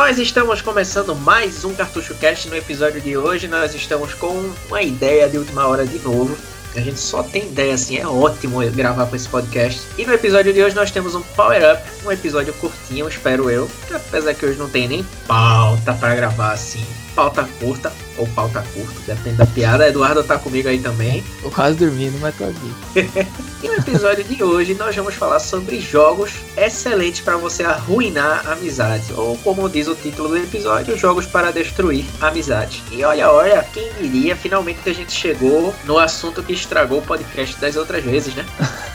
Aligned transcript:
nós 0.00 0.18
estamos 0.18 0.62
começando 0.62 1.14
mais 1.14 1.62
um 1.62 1.74
Cartucho 1.74 2.14
Cast. 2.14 2.48
No 2.48 2.56
episódio 2.56 3.02
de 3.02 3.18
hoje, 3.18 3.46
nós 3.46 3.74
estamos 3.74 4.14
com 4.14 4.50
uma 4.66 4.80
ideia 4.80 5.28
de 5.28 5.36
última 5.36 5.66
hora 5.66 5.86
de 5.86 5.98
novo. 5.98 6.34
A 6.74 6.80
gente 6.80 6.98
só 6.98 7.22
tem 7.22 7.42
ideia 7.42 7.74
assim, 7.74 7.98
é 7.98 8.06
ótimo 8.06 8.60
gravar 8.70 9.04
com 9.04 9.14
esse 9.14 9.28
podcast. 9.28 9.82
E 9.98 10.06
no 10.06 10.14
episódio 10.14 10.54
de 10.54 10.62
hoje 10.62 10.74
nós 10.74 10.90
temos 10.90 11.14
um 11.14 11.20
Power 11.20 11.60
Up, 11.74 11.82
um 12.06 12.10
episódio 12.10 12.54
curtinho, 12.54 13.06
espero 13.08 13.50
eu. 13.50 13.70
Apesar 13.94 14.32
que 14.32 14.46
hoje 14.46 14.58
não 14.58 14.70
tem 14.70 14.88
nem 14.88 15.06
pauta 15.28 15.92
para 15.92 16.14
gravar 16.14 16.52
assim 16.52 16.82
pauta 17.14 17.46
curta 17.58 17.92
ou 18.20 18.26
pauta 18.28 18.62
curta, 18.74 19.00
depende 19.06 19.36
da 19.36 19.46
piada. 19.46 19.88
Eduardo 19.88 20.22
tá 20.22 20.38
comigo 20.38 20.68
aí 20.68 20.78
também. 20.78 21.24
Eu 21.42 21.50
quase 21.50 21.76
dormindo, 21.76 22.18
mas 22.20 22.36
tô 22.36 22.44
aqui. 22.44 22.72
e 23.62 23.68
no 23.68 23.74
episódio 23.74 24.22
de 24.22 24.42
hoje 24.44 24.74
nós 24.74 24.94
vamos 24.94 25.14
falar 25.14 25.40
sobre 25.40 25.80
jogos 25.80 26.32
excelentes 26.56 27.20
para 27.20 27.36
você 27.36 27.64
arruinar 27.64 28.46
amizade, 28.48 29.12
ou 29.14 29.36
como 29.38 29.68
diz 29.68 29.88
o 29.88 29.94
título 29.94 30.28
do 30.28 30.36
episódio, 30.36 30.96
jogos 30.98 31.26
para 31.26 31.50
destruir 31.50 32.04
amizade. 32.20 32.82
E 32.92 33.02
olha, 33.02 33.30
olha, 33.30 33.66
quem 33.72 33.90
diria 33.94 34.36
finalmente 34.36 34.80
que 34.80 34.90
a 34.90 34.94
gente 34.94 35.12
chegou 35.12 35.74
no 35.84 35.98
assunto 35.98 36.42
que 36.42 36.52
estragou 36.52 36.98
o 36.98 37.02
podcast 37.02 37.58
das 37.58 37.76
outras 37.76 38.04
vezes, 38.04 38.34
né? 38.34 38.44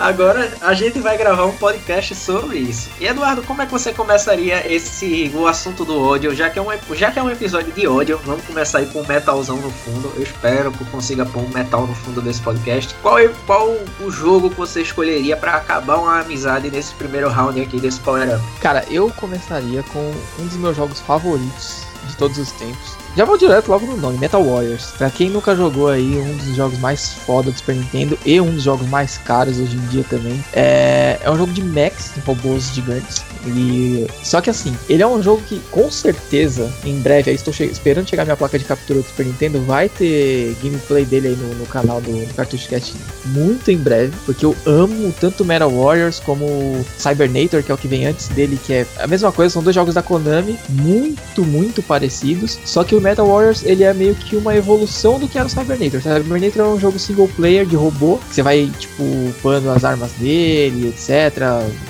Agora 0.00 0.52
a 0.60 0.74
gente 0.74 0.98
vai 1.00 1.16
gravar 1.16 1.44
um 1.46 1.56
podcast 1.56 2.14
sobre 2.14 2.58
isso. 2.58 2.90
E 3.00 3.06
Eduardo, 3.06 3.42
como 3.42 3.62
é 3.62 3.66
que 3.66 3.72
você 3.72 3.92
começaria 3.92 4.70
esse 4.72 5.30
o 5.34 5.46
assunto 5.46 5.84
do 5.84 6.00
ódio? 6.00 6.34
Já 6.34 6.50
que 6.50 6.58
é 6.58 6.62
um, 6.62 6.68
já 6.94 7.10
que 7.10 7.18
é 7.18 7.22
um 7.22 7.30
episódio 7.30 7.72
de 7.72 7.86
ódio, 7.86 8.20
vamos 8.24 8.44
começar 8.44 8.78
aí 8.78 8.86
com 8.86 9.00
um 9.00 9.06
metalzão 9.06 9.56
no 9.56 9.70
fundo. 9.70 10.12
Eu 10.16 10.22
espero 10.22 10.72
que 10.72 10.82
eu 10.82 10.86
consiga 10.88 11.26
pôr 11.26 11.42
um 11.42 11.48
metal 11.48 11.86
no 11.86 11.94
fundo 11.94 12.20
desse 12.20 12.40
podcast. 12.40 12.94
Qual 13.02 13.18
é 13.18 13.28
qual 13.46 13.76
o 14.00 14.10
jogo 14.10 14.50
que 14.50 14.56
você 14.56 14.82
escolheria 14.82 15.36
para 15.36 15.54
acabar 15.54 15.98
uma 15.98 16.20
amizade 16.20 16.70
nesse 16.70 16.94
primeiro 16.94 17.28
round 17.28 17.60
aqui 17.60 17.80
desse 17.80 18.00
Power 18.00 18.36
Up? 18.36 18.60
Cara, 18.60 18.84
eu 18.90 19.10
começaria 19.16 19.82
com 19.84 20.12
um 20.38 20.46
dos 20.46 20.56
meus 20.56 20.76
jogos 20.76 21.00
favoritos 21.00 21.93
de 22.06 22.16
todos 22.16 22.38
os 22.38 22.50
tempos 22.52 23.04
já 23.16 23.24
vou 23.24 23.38
direto 23.38 23.68
logo 23.68 23.86
no 23.86 23.96
nome, 23.96 24.18
Metal 24.18 24.42
Warriors. 24.42 24.86
Pra 24.98 25.08
quem 25.08 25.30
nunca 25.30 25.54
jogou 25.54 25.88
aí, 25.88 26.18
um 26.18 26.36
dos 26.36 26.56
jogos 26.56 26.78
mais 26.80 27.12
foda 27.12 27.52
do 27.52 27.56
Super 27.56 27.76
Nintendo 27.76 28.18
e 28.26 28.40
um 28.40 28.52
dos 28.52 28.64
jogos 28.64 28.88
mais 28.88 29.18
caros 29.18 29.60
hoje 29.60 29.76
em 29.76 29.86
dia 29.86 30.04
também. 30.10 30.44
É, 30.52 31.20
é 31.22 31.30
um 31.30 31.36
jogo 31.36 31.52
de 31.52 31.62
mechs, 31.62 32.12
robôs 32.26 32.74
gigantes. 32.74 33.24
E... 33.46 34.06
Só 34.22 34.40
que 34.40 34.50
assim, 34.50 34.76
ele 34.88 35.02
é 35.02 35.06
um 35.06 35.22
jogo 35.22 35.42
que 35.42 35.60
com 35.70 35.90
certeza, 35.90 36.72
em 36.84 36.98
breve, 37.00 37.30
aí 37.30 37.36
estou 37.36 37.52
che 37.52 37.64
esperando 37.64 38.08
chegar 38.08 38.24
minha 38.24 38.36
placa 38.36 38.58
de 38.58 38.64
captura 38.64 39.00
do 39.00 39.06
Super 39.06 39.26
Nintendo, 39.26 39.60
vai 39.62 39.88
ter 39.88 40.56
gameplay 40.62 41.04
dele 41.04 41.28
aí 41.28 41.36
no, 41.36 41.54
no 41.54 41.66
canal 41.66 42.00
do, 42.00 42.26
do 42.26 42.34
Cartucho 42.34 42.68
Cast 42.68 42.94
muito 43.26 43.70
em 43.70 43.76
breve, 43.76 44.12
porque 44.24 44.44
eu 44.44 44.54
amo 44.66 45.12
tanto 45.20 45.44
Metal 45.44 45.70
Warriors 45.70 46.20
como 46.20 46.84
Cybernator, 46.98 47.62
que 47.62 47.70
é 47.70 47.74
o 47.74 47.78
que 47.78 47.88
vem 47.88 48.06
antes 48.06 48.28
dele, 48.28 48.58
que 48.64 48.72
é 48.72 48.86
a 48.98 49.06
mesma 49.06 49.32
coisa, 49.32 49.52
são 49.52 49.62
dois 49.62 49.74
jogos 49.74 49.94
da 49.94 50.02
Konami, 50.02 50.58
muito, 50.68 51.44
muito 51.44 51.82
parecidos, 51.82 52.58
só 52.64 52.84
que 52.84 52.94
o 52.94 53.00
Metal 53.00 53.26
Warriors 53.26 53.64
ele 53.64 53.84
é 53.84 53.92
meio 53.92 54.14
que 54.14 54.36
uma 54.36 54.54
evolução 54.54 55.18
do 55.18 55.28
que 55.28 55.38
era 55.38 55.46
o 55.46 55.50
Cybernator. 55.50 56.00
O 56.00 56.02
Cybernator 56.02 56.64
é 56.64 56.68
um 56.68 56.80
jogo 56.80 56.98
single 56.98 57.28
player 57.28 57.66
de 57.66 57.76
robô, 57.76 58.18
que 58.28 58.34
você 58.34 58.42
vai, 58.42 58.70
tipo, 58.78 59.02
upando 59.28 59.70
as 59.70 59.84
armas 59.84 60.12
dele, 60.12 60.88
etc. 60.88 61.38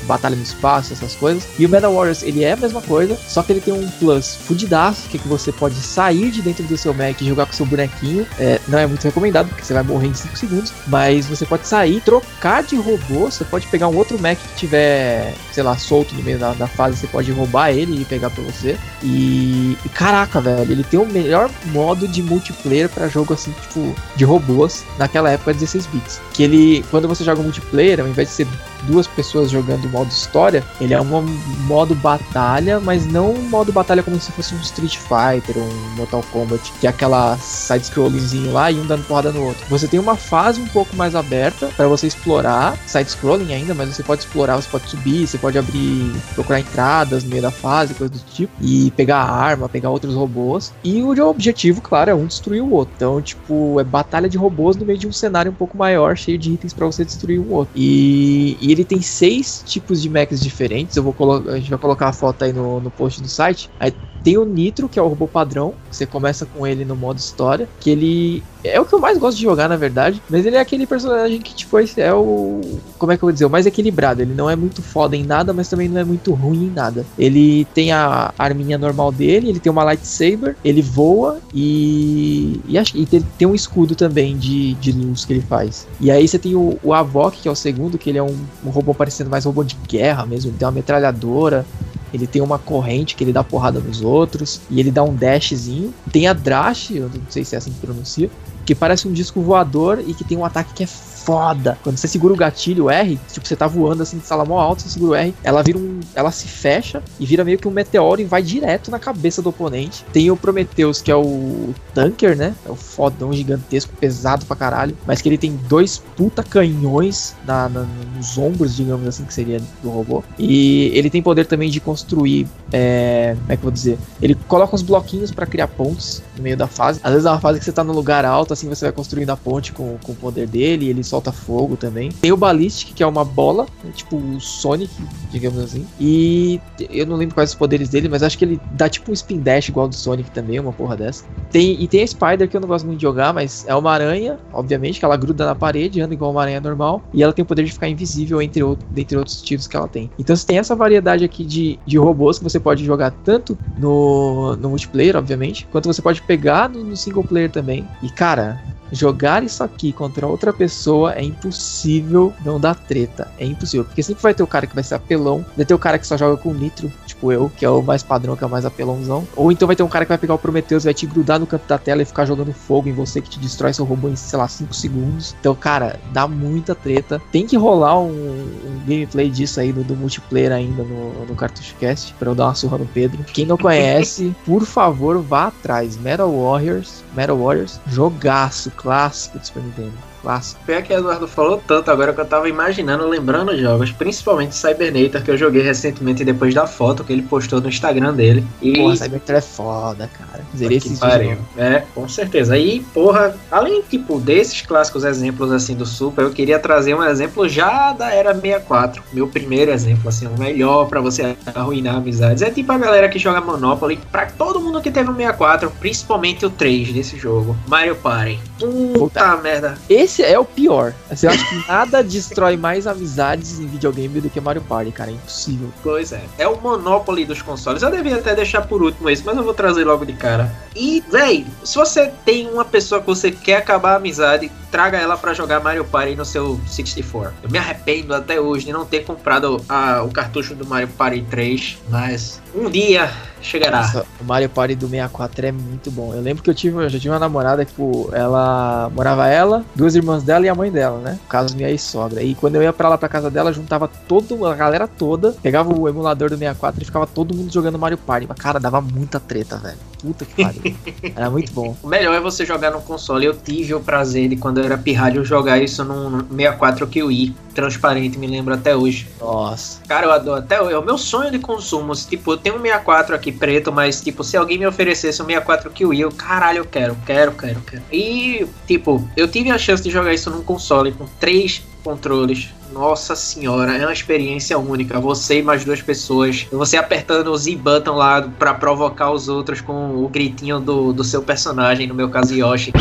Batalha 0.06 0.36
no 0.36 0.42
espaço, 0.42 0.92
essas 0.92 1.14
coisas. 1.14 1.43
E 1.58 1.66
o 1.66 1.68
Metal 1.68 1.92
Warriors 1.92 2.22
ele 2.22 2.44
é 2.44 2.52
a 2.52 2.56
mesma 2.56 2.80
coisa, 2.80 3.16
só 3.26 3.42
que 3.42 3.52
ele 3.52 3.60
tem 3.60 3.72
um 3.72 3.88
plus 3.98 4.36
fudidaço, 4.36 5.08
que, 5.08 5.16
é 5.16 5.20
que 5.20 5.28
você 5.28 5.52
pode 5.52 5.76
sair 5.76 6.30
de 6.30 6.42
dentro 6.42 6.64
do 6.64 6.76
seu 6.76 6.92
mech 6.92 7.22
e 7.22 7.28
jogar 7.28 7.46
com 7.46 7.52
seu 7.52 7.66
bonequinho. 7.66 8.26
É, 8.38 8.60
não 8.68 8.78
é 8.78 8.86
muito 8.86 9.04
recomendado, 9.04 9.48
porque 9.48 9.64
você 9.64 9.74
vai 9.74 9.82
morrer 9.82 10.08
em 10.08 10.14
5 10.14 10.36
segundos. 10.36 10.72
Mas 10.86 11.26
você 11.26 11.46
pode 11.46 11.66
sair, 11.66 12.00
trocar 12.00 12.62
de 12.62 12.76
robô. 12.76 13.30
Você 13.30 13.44
pode 13.44 13.66
pegar 13.68 13.88
um 13.88 13.96
outro 13.96 14.18
mech 14.18 14.40
que 14.40 14.54
tiver, 14.56 15.34
sei 15.52 15.62
lá, 15.62 15.76
solto 15.76 16.14
no 16.14 16.22
meio 16.22 16.38
da, 16.38 16.52
da 16.52 16.66
fase. 16.66 16.96
Você 16.96 17.06
pode 17.06 17.30
roubar 17.32 17.70
ele 17.70 18.02
e 18.02 18.04
pegar 18.04 18.30
pra 18.30 18.42
você. 18.42 18.78
E, 19.02 19.76
e 19.84 19.88
caraca, 19.90 20.40
velho, 20.40 20.70
ele 20.70 20.84
tem 20.84 20.98
o 20.98 21.06
melhor 21.06 21.50
modo 21.66 22.08
de 22.08 22.22
multiplayer 22.22 22.88
para 22.88 23.08
jogo 23.08 23.34
assim, 23.34 23.52
tipo, 23.62 23.94
de 24.16 24.24
robôs 24.24 24.84
naquela 24.98 25.30
época 25.30 25.52
16 25.52 25.86
bits. 25.86 26.20
Que 26.32 26.42
ele, 26.42 26.84
quando 26.90 27.08
você 27.08 27.24
joga 27.24 27.42
multiplayer, 27.42 28.00
ao 28.00 28.08
invés 28.08 28.28
de 28.28 28.34
ser 28.34 28.48
duas 28.86 29.06
pessoas 29.06 29.50
jogando 29.50 29.88
modo 29.88 30.10
história, 30.10 30.64
ele 30.80 30.94
é 30.94 31.00
um 31.00 31.22
modo 31.66 31.94
batalha, 31.94 32.80
mas 32.80 33.06
não 33.06 33.32
um 33.32 33.48
modo 33.48 33.72
batalha 33.72 34.02
como 34.02 34.18
se 34.20 34.32
fosse 34.32 34.54
um 34.54 34.60
Street 34.60 34.96
Fighter 34.96 35.56
ou 35.56 35.64
um 35.64 35.96
Mortal 35.96 36.24
Kombat, 36.32 36.72
que 36.80 36.86
é 36.86 36.90
aquela 36.90 37.36
side-scrollingzinho 37.38 38.52
lá 38.52 38.70
e 38.70 38.78
um 38.78 38.86
dando 38.86 39.04
porrada 39.06 39.32
no 39.32 39.44
outro. 39.44 39.64
Você 39.68 39.86
tem 39.86 40.00
uma 40.00 40.16
fase 40.16 40.60
um 40.60 40.66
pouco 40.66 40.94
mais 40.96 41.14
aberta 41.14 41.68
para 41.76 41.88
você 41.88 42.06
explorar, 42.06 42.76
side-scrolling 42.86 43.52
ainda, 43.52 43.74
mas 43.74 43.88
você 43.88 44.02
pode 44.02 44.22
explorar, 44.22 44.56
você 44.56 44.68
pode 44.68 44.88
subir, 44.88 45.26
você 45.26 45.38
pode 45.38 45.58
abrir, 45.58 46.12
procurar 46.34 46.60
entradas 46.60 47.24
no 47.24 47.30
meio 47.30 47.42
da 47.42 47.50
fase, 47.50 47.94
coisa 47.94 48.12
do 48.12 48.18
tipo, 48.32 48.52
e 48.60 48.90
pegar 48.92 49.18
arma, 49.18 49.68
pegar 49.68 49.90
outros 49.90 50.14
robôs. 50.14 50.72
E 50.82 51.02
o 51.02 51.14
objetivo, 51.28 51.80
claro, 51.80 52.10
é 52.10 52.14
um 52.14 52.26
destruir 52.26 52.62
o 52.62 52.70
outro. 52.72 52.92
Então, 52.96 53.22
tipo, 53.22 53.80
é 53.80 53.84
batalha 53.84 54.28
de 54.28 54.36
robôs 54.36 54.76
no 54.76 54.84
meio 54.84 54.98
de 54.98 55.06
um 55.06 55.12
cenário 55.12 55.50
um 55.50 55.54
pouco 55.54 55.76
maior, 55.76 56.16
cheio 56.16 56.38
de 56.38 56.52
itens 56.52 56.72
para 56.72 56.86
você 56.86 57.04
destruir 57.04 57.38
o 57.38 57.52
outro. 57.52 57.72
E, 57.76 58.56
e 58.60 58.70
ele 58.74 58.84
tem 58.84 59.00
seis 59.00 59.62
tipos 59.62 60.02
de 60.02 60.08
mechs 60.08 60.40
diferentes. 60.40 60.96
Eu 60.96 61.02
vou 61.02 61.14
a 61.48 61.58
gente 61.58 61.70
vai 61.70 61.78
colocar 61.78 62.08
a 62.08 62.12
foto 62.12 62.42
aí 62.42 62.52
no, 62.52 62.80
no 62.80 62.90
post 62.90 63.22
do 63.22 63.28
site. 63.28 63.70
Aí 63.78 63.92
tem 64.24 64.38
o 64.38 64.44
Nitro, 64.44 64.88
que 64.88 64.98
é 64.98 65.02
o 65.02 65.06
robô 65.06 65.28
padrão. 65.28 65.74
Você 65.90 66.06
começa 66.06 66.46
com 66.46 66.66
ele 66.66 66.84
no 66.84 66.96
modo 66.96 67.18
história, 67.18 67.68
que 67.78 67.90
ele 67.90 68.42
é 68.64 68.80
o 68.80 68.84
que 68.86 68.94
eu 68.94 68.98
mais 68.98 69.18
gosto 69.18 69.36
de 69.36 69.42
jogar, 69.42 69.68
na 69.68 69.76
verdade. 69.76 70.22
Mas 70.28 70.46
ele 70.46 70.56
é 70.56 70.60
aquele 70.60 70.86
personagem 70.86 71.38
que, 71.40 71.54
tipo, 71.54 71.78
é 71.98 72.14
o. 72.14 72.62
Como 72.98 73.12
é 73.12 73.16
que 73.16 73.22
eu 73.22 73.26
vou 73.26 73.32
dizer? 73.32 73.44
O 73.44 73.50
mais 73.50 73.66
equilibrado. 73.66 74.22
Ele 74.22 74.32
não 74.34 74.48
é 74.48 74.56
muito 74.56 74.80
foda 74.80 75.14
em 75.14 75.22
nada, 75.22 75.52
mas 75.52 75.68
também 75.68 75.88
não 75.88 76.00
é 76.00 76.04
muito 76.04 76.32
ruim 76.32 76.64
em 76.64 76.70
nada. 76.70 77.04
Ele 77.18 77.66
tem 77.74 77.92
a 77.92 78.32
arminha 78.38 78.78
normal 78.78 79.12
dele, 79.12 79.50
ele 79.50 79.60
tem 79.60 79.70
uma 79.70 79.84
lightsaber, 79.84 80.56
ele 80.64 80.80
voa 80.80 81.38
e. 81.52 82.60
E, 82.66 82.78
acho, 82.78 82.96
e 82.96 83.04
tem 83.04 83.46
um 83.46 83.54
escudo 83.54 83.94
também 83.94 84.38
de, 84.38 84.72
de 84.74 84.92
luz 84.92 85.26
que 85.26 85.34
ele 85.34 85.42
faz. 85.42 85.86
E 86.00 86.10
aí 86.10 86.26
você 86.26 86.38
tem 86.38 86.54
o, 86.54 86.78
o 86.82 86.94
Avok, 86.94 87.42
que 87.42 87.48
é 87.48 87.50
o 87.50 87.54
segundo, 87.56 87.98
que 87.98 88.08
ele 88.08 88.18
é 88.18 88.22
um, 88.22 88.36
um 88.64 88.70
robô 88.70 88.94
parecendo 88.94 89.28
mais 89.28 89.44
robô 89.44 89.62
de 89.62 89.76
guerra 89.86 90.24
mesmo. 90.24 90.50
Ele 90.50 90.56
tem 90.56 90.66
uma 90.66 90.72
metralhadora. 90.72 91.66
Ele 92.14 92.26
tem 92.26 92.40
uma 92.40 92.58
corrente 92.58 93.16
que 93.16 93.24
ele 93.24 93.32
dá 93.32 93.42
porrada 93.42 93.80
nos 93.80 94.00
outros. 94.00 94.60
E 94.70 94.78
ele 94.80 94.90
dá 94.90 95.02
um 95.02 95.14
dashzinho. 95.14 95.92
Tem 96.12 96.28
a 96.28 96.32
Drash, 96.32 96.92
eu 96.92 97.08
não 97.08 97.22
sei 97.28 97.44
se 97.44 97.54
é 97.54 97.58
assim 97.58 97.72
que 97.72 97.80
pronuncia 97.80 98.30
que 98.64 98.74
parece 98.74 99.06
um 99.06 99.12
disco 99.12 99.40
voador 99.42 100.02
e 100.06 100.14
que 100.14 100.24
tem 100.24 100.38
um 100.38 100.44
ataque 100.44 100.72
que 100.74 100.84
é 100.84 100.86
foda. 101.24 101.78
Quando 101.82 101.96
você 101.96 102.06
segura 102.06 102.34
o 102.34 102.36
gatilho 102.36 102.90
R, 102.90 103.18
tipo, 103.32 103.46
você 103.46 103.56
tá 103.56 103.66
voando 103.66 104.02
assim 104.02 104.18
de 104.18 104.26
sala 104.26 104.44
mó 104.44 104.60
alto, 104.60 104.82
você 104.82 104.90
segura 104.90 105.12
o 105.12 105.14
R, 105.14 105.34
ela 105.42 105.62
vira 105.62 105.78
um. 105.78 106.00
Ela 106.14 106.30
se 106.30 106.46
fecha 106.46 107.02
e 107.18 107.26
vira 107.26 107.44
meio 107.44 107.58
que 107.58 107.66
um 107.66 107.70
meteoro 107.70 108.20
e 108.20 108.24
vai 108.24 108.42
direto 108.42 108.90
na 108.90 108.98
cabeça 108.98 109.40
do 109.40 109.48
oponente. 109.48 110.04
Tem 110.12 110.30
o 110.30 110.36
Prometheus, 110.36 111.00
que 111.00 111.10
é 111.10 111.16
o 111.16 111.74
tanker, 111.94 112.36
né? 112.36 112.54
É 112.66 112.70
o 112.70 112.76
fodão 112.76 113.32
gigantesco, 113.32 113.92
pesado 113.96 114.44
pra 114.44 114.54
caralho. 114.54 114.96
Mas 115.06 115.22
que 115.22 115.28
ele 115.28 115.38
tem 115.38 115.58
dois 115.68 115.98
puta 116.16 116.42
canhões 116.42 117.34
na, 117.46 117.68
na, 117.68 117.86
nos 118.16 118.36
ombros, 118.36 118.76
digamos 118.76 119.06
assim, 119.06 119.24
que 119.24 119.32
seria 119.32 119.60
do 119.82 119.90
robô. 119.90 120.22
E 120.38 120.90
ele 120.94 121.08
tem 121.08 121.22
poder 121.22 121.46
também 121.46 121.70
de 121.70 121.80
construir. 121.80 122.46
É, 122.72 123.36
como 123.40 123.52
é 123.52 123.56
que 123.56 123.60
eu 123.60 123.64
vou 123.64 123.72
dizer? 123.72 123.98
Ele 124.20 124.34
coloca 124.48 124.74
uns 124.74 124.82
bloquinhos 124.82 125.30
para 125.30 125.46
criar 125.46 125.68
pontes 125.68 126.22
no 126.36 126.42
meio 126.42 126.56
da 126.56 126.66
fase. 126.66 127.00
Às 127.02 127.12
vezes 127.12 127.26
é 127.26 127.30
uma 127.30 127.40
fase 127.40 127.58
que 127.58 127.64
você 127.64 127.72
tá 127.72 127.84
no 127.84 127.92
lugar 127.92 128.24
alto, 128.24 128.52
assim 128.52 128.68
você 128.68 128.84
vai 128.84 128.92
construindo 128.92 129.30
a 129.30 129.36
ponte 129.36 129.72
com, 129.72 129.96
com 130.02 130.12
o 130.12 130.16
poder 130.16 130.46
dele. 130.46 130.88
Ele 130.88 131.02
solta 131.14 131.30
fogo 131.30 131.76
também. 131.76 132.10
Tem 132.10 132.32
o 132.32 132.36
Ballistic, 132.36 132.94
que 132.94 133.02
é 133.02 133.06
uma 133.06 133.24
bola, 133.24 133.66
né, 133.82 133.90
tipo 133.94 134.16
o 134.16 134.40
Sonic, 134.40 134.92
digamos 135.30 135.60
assim. 135.60 135.86
E 136.00 136.60
eu 136.90 137.06
não 137.06 137.16
lembro 137.16 137.34
quais 137.34 137.50
os 137.50 137.54
poderes 137.54 137.88
dele, 137.88 138.08
mas 138.08 138.22
acho 138.22 138.36
que 138.36 138.44
ele 138.44 138.60
dá 138.72 138.88
tipo 138.88 139.10
um 139.10 139.14
spin 139.14 139.38
dash 139.38 139.68
igual 139.68 139.86
do 139.86 139.94
Sonic 139.94 140.30
também, 140.32 140.58
uma 140.58 140.72
porra 140.72 140.96
dessa. 140.96 141.24
Tem, 141.50 141.80
e 141.80 141.86
tem 141.86 142.02
a 142.02 142.06
Spider, 142.06 142.48
que 142.48 142.56
eu 142.56 142.60
não 142.60 142.66
gosto 142.66 142.84
muito 142.84 142.98
de 142.98 143.02
jogar, 143.02 143.32
mas 143.32 143.64
é 143.68 143.74
uma 143.74 143.92
aranha, 143.92 144.38
obviamente, 144.52 144.98
que 144.98 145.04
ela 145.04 145.16
gruda 145.16 145.46
na 145.46 145.54
parede, 145.54 146.00
anda 146.00 146.14
igual 146.14 146.32
uma 146.32 146.42
aranha 146.42 146.60
normal. 146.60 147.02
E 147.12 147.22
ela 147.22 147.32
tem 147.32 147.44
o 147.44 147.46
poder 147.46 147.64
de 147.64 147.72
ficar 147.72 147.88
invisível, 147.88 148.42
entre, 148.42 148.62
outro, 148.62 148.86
entre 148.96 149.16
outros 149.16 149.40
tipos 149.40 149.68
que 149.68 149.76
ela 149.76 149.86
tem. 149.86 150.10
Então 150.18 150.34
você 150.34 150.46
tem 150.46 150.58
essa 150.58 150.74
variedade 150.74 151.24
aqui 151.24 151.44
de, 151.44 151.78
de 151.86 151.96
robôs 151.96 152.38
que 152.38 152.44
você 152.44 152.58
pode 152.58 152.84
jogar 152.84 153.12
tanto 153.24 153.56
no, 153.78 154.56
no 154.56 154.70
multiplayer, 154.70 155.16
obviamente, 155.16 155.68
quanto 155.70 155.86
você 155.86 156.02
pode 156.02 156.20
pegar 156.22 156.68
no, 156.68 156.82
no 156.82 156.96
single 156.96 157.22
player 157.22 157.50
também. 157.50 157.86
E 158.02 158.10
cara, 158.10 158.60
jogar 158.92 159.42
isso 159.42 159.62
aqui 159.62 159.92
contra 159.92 160.26
outra 160.26 160.52
pessoa 160.52 161.14
é 161.14 161.22
impossível 161.22 162.32
não 162.44 162.60
dar 162.60 162.74
treta. 162.74 163.28
É 163.38 163.44
impossível. 163.44 163.84
Porque 163.84 164.02
sempre 164.02 164.22
vai 164.22 164.34
ter 164.34 164.42
o 164.42 164.46
cara 164.46 164.66
que 164.66 164.74
vai 164.74 164.84
ser 164.84 164.94
apelão, 164.94 165.44
vai 165.56 165.64
ter 165.64 165.74
o 165.74 165.78
cara 165.78 165.98
que 165.98 166.06
só 166.06 166.16
joga 166.16 166.36
com 166.40 166.52
nitro, 166.52 166.92
tipo 167.24 167.32
eu, 167.32 167.50
que 167.56 167.64
é 167.64 167.70
o 167.70 167.82
mais 167.82 168.02
padrão, 168.02 168.36
que 168.36 168.44
é 168.44 168.46
o 168.46 168.50
mais 168.50 168.64
apelãozão. 168.64 169.26
Ou 169.34 169.50
então 169.50 169.66
vai 169.66 169.74
ter 169.74 169.82
um 169.82 169.88
cara 169.88 170.04
que 170.04 170.10
vai 170.10 170.18
pegar 170.18 170.34
o 170.34 170.38
Prometheus, 170.38 170.84
vai 170.84 170.92
te 170.92 171.06
grudar 171.06 171.38
no 171.38 171.46
canto 171.46 171.66
da 171.66 171.78
tela 171.78 172.02
e 172.02 172.04
ficar 172.04 172.26
jogando 172.26 172.52
fogo 172.52 172.88
em 172.88 172.92
você, 172.92 173.20
que 173.20 173.30
te 173.30 173.38
destrói 173.38 173.72
seu 173.72 173.84
robô 173.84 174.08
em, 174.08 174.16
sei 174.16 174.38
lá, 174.38 174.46
5 174.46 174.74
segundos. 174.74 175.34
Então, 175.40 175.54
cara, 175.54 175.98
dá 176.12 176.28
muita 176.28 176.74
treta. 176.74 177.20
Tem 177.32 177.46
que 177.46 177.56
rolar 177.56 177.98
um, 177.98 178.10
um 178.10 178.80
gameplay 178.86 179.30
disso 179.30 179.60
aí 179.60 179.72
do, 179.72 179.82
do 179.82 179.96
multiplayer 179.96 180.52
ainda 180.52 180.82
no, 180.82 181.24
no 181.26 181.34
Cartucho 181.34 181.74
Cast, 181.76 182.12
pra 182.14 182.30
eu 182.30 182.34
dar 182.34 182.46
uma 182.46 182.54
surra 182.54 182.78
no 182.78 182.86
Pedro. 182.86 183.24
Quem 183.24 183.46
não 183.46 183.56
conhece, 183.56 184.34
por 184.44 184.64
favor, 184.64 185.20
vá 185.22 185.46
atrás. 185.46 185.96
Metal 185.96 186.30
Warriors, 186.30 187.02
Metal 187.14 187.36
Warriors, 187.36 187.80
jogaço, 187.86 188.70
clássico 188.70 189.38
do 189.38 189.46
Super 189.46 189.62
Nintendo. 189.62 190.13
Clássico. 190.24 190.60
Pior 190.64 190.82
que 190.82 190.92
o 190.92 190.96
Eduardo 190.96 191.28
falou 191.28 191.62
tanto 191.66 191.90
agora 191.90 192.12
que 192.14 192.20
eu 192.20 192.24
tava 192.24 192.48
imaginando, 192.48 193.06
lembrando 193.06 193.56
jogos, 193.58 193.92
principalmente 193.92 194.54
Cybernator, 194.54 195.22
que 195.22 195.30
eu 195.30 195.36
joguei 195.36 195.62
recentemente 195.62 196.24
depois 196.24 196.54
da 196.54 196.66
foto 196.66 197.04
que 197.04 197.12
ele 197.12 197.22
postou 197.22 197.60
no 197.60 197.68
Instagram 197.68 198.14
dele. 198.14 198.44
E 198.62 198.72
Porra, 198.72 198.96
Cybernator 198.96 199.36
é 199.36 199.40
foda, 199.40 200.10
cara. 200.18 200.42
Zerei 200.56 200.80
pariu. 200.98 201.30
jogos. 201.30 201.44
É, 201.58 201.84
com 201.94 202.08
certeza. 202.08 202.56
E, 202.56 202.80
porra, 202.80 203.36
além, 203.50 203.82
tipo, 203.82 204.18
desses 204.18 204.62
clássicos 204.62 205.04
exemplos, 205.04 205.52
assim, 205.52 205.74
do 205.74 205.84
Super, 205.84 206.22
eu 206.22 206.30
queria 206.30 206.58
trazer 206.58 206.94
um 206.94 207.04
exemplo 207.04 207.46
já 207.48 207.92
da 207.92 208.10
era 208.10 208.34
64. 208.34 209.02
Meu 209.12 209.28
primeiro 209.28 209.70
exemplo, 209.70 210.08
assim, 210.08 210.26
o 210.26 210.38
melhor 210.38 210.86
pra 210.88 211.00
você 211.00 211.36
arruinar 211.54 211.96
amizades. 211.96 212.42
É 212.42 212.50
tipo 212.50 212.72
a 212.72 212.78
galera 212.78 213.08
que 213.08 213.18
joga 213.18 213.40
Monopoly. 213.40 213.98
Pra 214.10 214.26
todo 214.26 214.60
mundo 214.60 214.80
que 214.80 214.90
teve 214.90 215.10
um 215.10 215.14
64, 215.14 215.70
principalmente 215.78 216.46
o 216.46 216.50
3 216.50 216.92
desse 216.92 217.18
jogo. 217.18 217.56
Mario 217.66 217.96
Party. 217.96 218.38
Puta, 218.58 218.98
Puta. 218.98 219.36
merda. 219.36 219.74
Esse 219.88 220.13
é 220.22 220.38
o 220.38 220.44
pior. 220.44 220.92
Assim, 221.10 221.26
eu 221.26 221.32
acho 221.32 221.48
que 221.48 221.68
nada 221.68 222.02
destrói 222.02 222.56
mais 222.56 222.86
amizades 222.86 223.58
em 223.58 223.66
videogame 223.66 224.20
do 224.20 224.30
que 224.30 224.40
Mario 224.40 224.62
Party, 224.62 224.90
cara. 224.92 225.10
É 225.10 225.14
impossível. 225.14 225.68
Pois 225.82 226.12
é. 226.12 226.22
É 226.38 226.46
o 226.48 226.60
Monopoly 226.60 227.24
dos 227.24 227.42
consoles. 227.42 227.82
Eu 227.82 227.90
devia 227.90 228.16
até 228.16 228.34
deixar 228.34 228.62
por 228.62 228.82
último 228.82 229.08
esse, 229.10 229.24
mas 229.24 229.36
eu 229.36 229.42
vou 229.44 229.54
trazer 229.54 229.84
logo 229.84 230.04
de 230.04 230.12
cara. 230.12 230.50
E, 230.76 231.02
véi, 231.10 231.46
se 231.62 231.74
você 231.76 232.12
tem 232.24 232.48
uma 232.50 232.64
pessoa 232.64 233.00
que 233.00 233.06
você 233.06 233.30
quer 233.30 233.56
acabar 233.56 233.92
a 233.92 233.96
amizade, 233.96 234.50
traga 234.70 234.98
ela 234.98 235.16
pra 235.16 235.32
jogar 235.34 235.60
Mario 235.60 235.84
Party 235.84 236.14
no 236.16 236.24
seu 236.24 236.60
64. 236.66 237.32
Eu 237.42 237.50
me 237.50 237.58
arrependo 237.58 238.14
até 238.14 238.40
hoje 238.40 238.66
de 238.66 238.72
não 238.72 238.84
ter 238.84 239.04
comprado 239.04 239.64
a- 239.68 240.02
o 240.02 240.10
cartucho 240.10 240.54
do 240.54 240.66
Mario 240.66 240.88
Party 240.88 241.24
3, 241.30 241.78
mas 241.88 242.42
um 242.54 242.70
dia 242.70 243.10
chegará. 243.42 243.82
Nossa, 243.82 244.06
o 244.20 244.24
Mario 244.24 244.48
Party 244.48 244.74
do 244.74 244.88
64 244.88 245.46
é 245.46 245.52
muito 245.52 245.90
bom. 245.90 246.14
Eu 246.14 246.20
lembro 246.20 246.42
que 246.42 246.48
eu 246.48 246.54
tive, 246.54 246.76
eu 246.76 246.88
já 246.88 246.98
tive 246.98 247.10
uma 247.10 247.18
namorada 247.18 247.64
que, 247.64 247.70
tipo, 247.70 248.08
ela 248.12 248.90
morava 248.94 249.28
ela, 249.28 249.64
duas 249.74 249.94
irmãs 249.94 250.22
dela 250.22 250.46
e 250.46 250.48
a 250.48 250.54
mãe 250.54 250.70
dela, 250.70 250.98
né? 250.98 251.18
No 251.22 251.28
caso, 251.28 251.54
minha 251.56 251.68
ex-sogra. 251.68 252.22
E 252.22 252.34
quando 252.34 252.56
eu 252.56 252.62
ia 252.62 252.72
pra 252.72 252.88
lá 252.88 252.96
pra 252.96 253.08
casa 253.08 253.30
dela, 253.30 253.52
juntava 253.52 253.88
toda 253.88 254.50
a 254.50 254.54
galera 254.54 254.88
toda, 254.88 255.32
pegava 255.42 255.72
o 255.72 255.88
emulador 255.88 256.30
do 256.30 256.36
64 256.36 256.82
e 256.82 256.86
ficava 256.86 257.06
todo 257.06 257.34
mundo 257.34 257.52
jogando 257.52 257.78
Mario 257.78 257.98
Party. 257.98 258.26
Cara, 258.38 258.58
dava 258.58 258.80
muita 258.80 259.20
treta, 259.20 259.56
velho. 259.56 259.78
Puta 260.04 260.26
que 260.26 260.44
pariu. 260.44 260.76
Era 261.16 261.30
muito 261.30 261.50
bom. 261.52 261.74
O 261.82 261.88
melhor 261.88 262.14
é 262.14 262.20
você 262.20 262.44
jogar 262.44 262.70
no 262.70 262.82
console. 262.82 263.24
Eu 263.24 263.34
tive 263.34 263.72
o 263.72 263.80
prazer 263.80 264.28
de, 264.28 264.36
quando 264.36 264.58
eu 264.58 264.64
era 264.64 264.76
pirralho, 264.76 265.24
jogar 265.24 265.62
isso 265.62 265.82
num 265.82 266.18
64 266.28 266.86
Kiwi 266.86 267.34
transparente, 267.54 268.18
me 268.18 268.26
lembro 268.26 268.52
até 268.52 268.76
hoje. 268.76 269.08
Nossa. 269.18 269.80
Cara, 269.88 270.06
eu 270.06 270.12
adoro. 270.12 270.40
Até 270.40 270.56
é 270.56 270.78
o 270.78 270.84
meu 270.84 270.98
sonho 270.98 271.30
de 271.30 271.38
consumo. 271.38 271.94
Tipo, 271.94 272.32
eu 272.32 272.36
tenho 272.36 272.56
um 272.56 272.60
64 272.60 273.14
aqui 273.14 273.32
preto, 273.32 273.72
mas, 273.72 274.02
tipo, 274.02 274.22
se 274.22 274.36
alguém 274.36 274.58
me 274.58 274.66
oferecesse 274.66 275.22
um 275.22 275.26
64 275.26 275.70
Kiwi, 275.70 276.00
eu, 276.00 276.12
caralho, 276.12 276.58
eu 276.58 276.64
quero, 276.66 276.94
quero, 277.06 277.32
quero, 277.32 277.60
quero. 277.62 277.82
E, 277.90 278.46
tipo, 278.66 279.08
eu 279.16 279.26
tive 279.26 279.50
a 279.50 279.56
chance 279.56 279.82
de 279.82 279.88
jogar 279.88 280.12
isso 280.12 280.28
num 280.28 280.42
console 280.42 280.92
com 280.92 281.06
três 281.18 281.62
controles. 281.84 282.48
Nossa 282.72 283.14
senhora, 283.14 283.76
é 283.76 283.84
uma 283.84 283.92
experiência 283.92 284.58
única. 284.58 284.98
Você 284.98 285.38
e 285.38 285.42
mais 285.42 285.64
duas 285.64 285.82
pessoas. 285.82 286.46
Você 286.50 286.76
apertando 286.76 287.28
o 287.28 287.36
Z-button 287.36 287.92
lá 287.92 288.22
pra 288.22 288.54
provocar 288.54 289.12
os 289.12 289.28
outros 289.28 289.60
com 289.60 290.02
o 290.02 290.08
gritinho 290.08 290.58
do, 290.58 290.92
do 290.92 291.04
seu 291.04 291.22
personagem, 291.22 291.86
no 291.86 291.94
meu 291.94 292.08
caso, 292.08 292.34
Yoshi. 292.34 292.72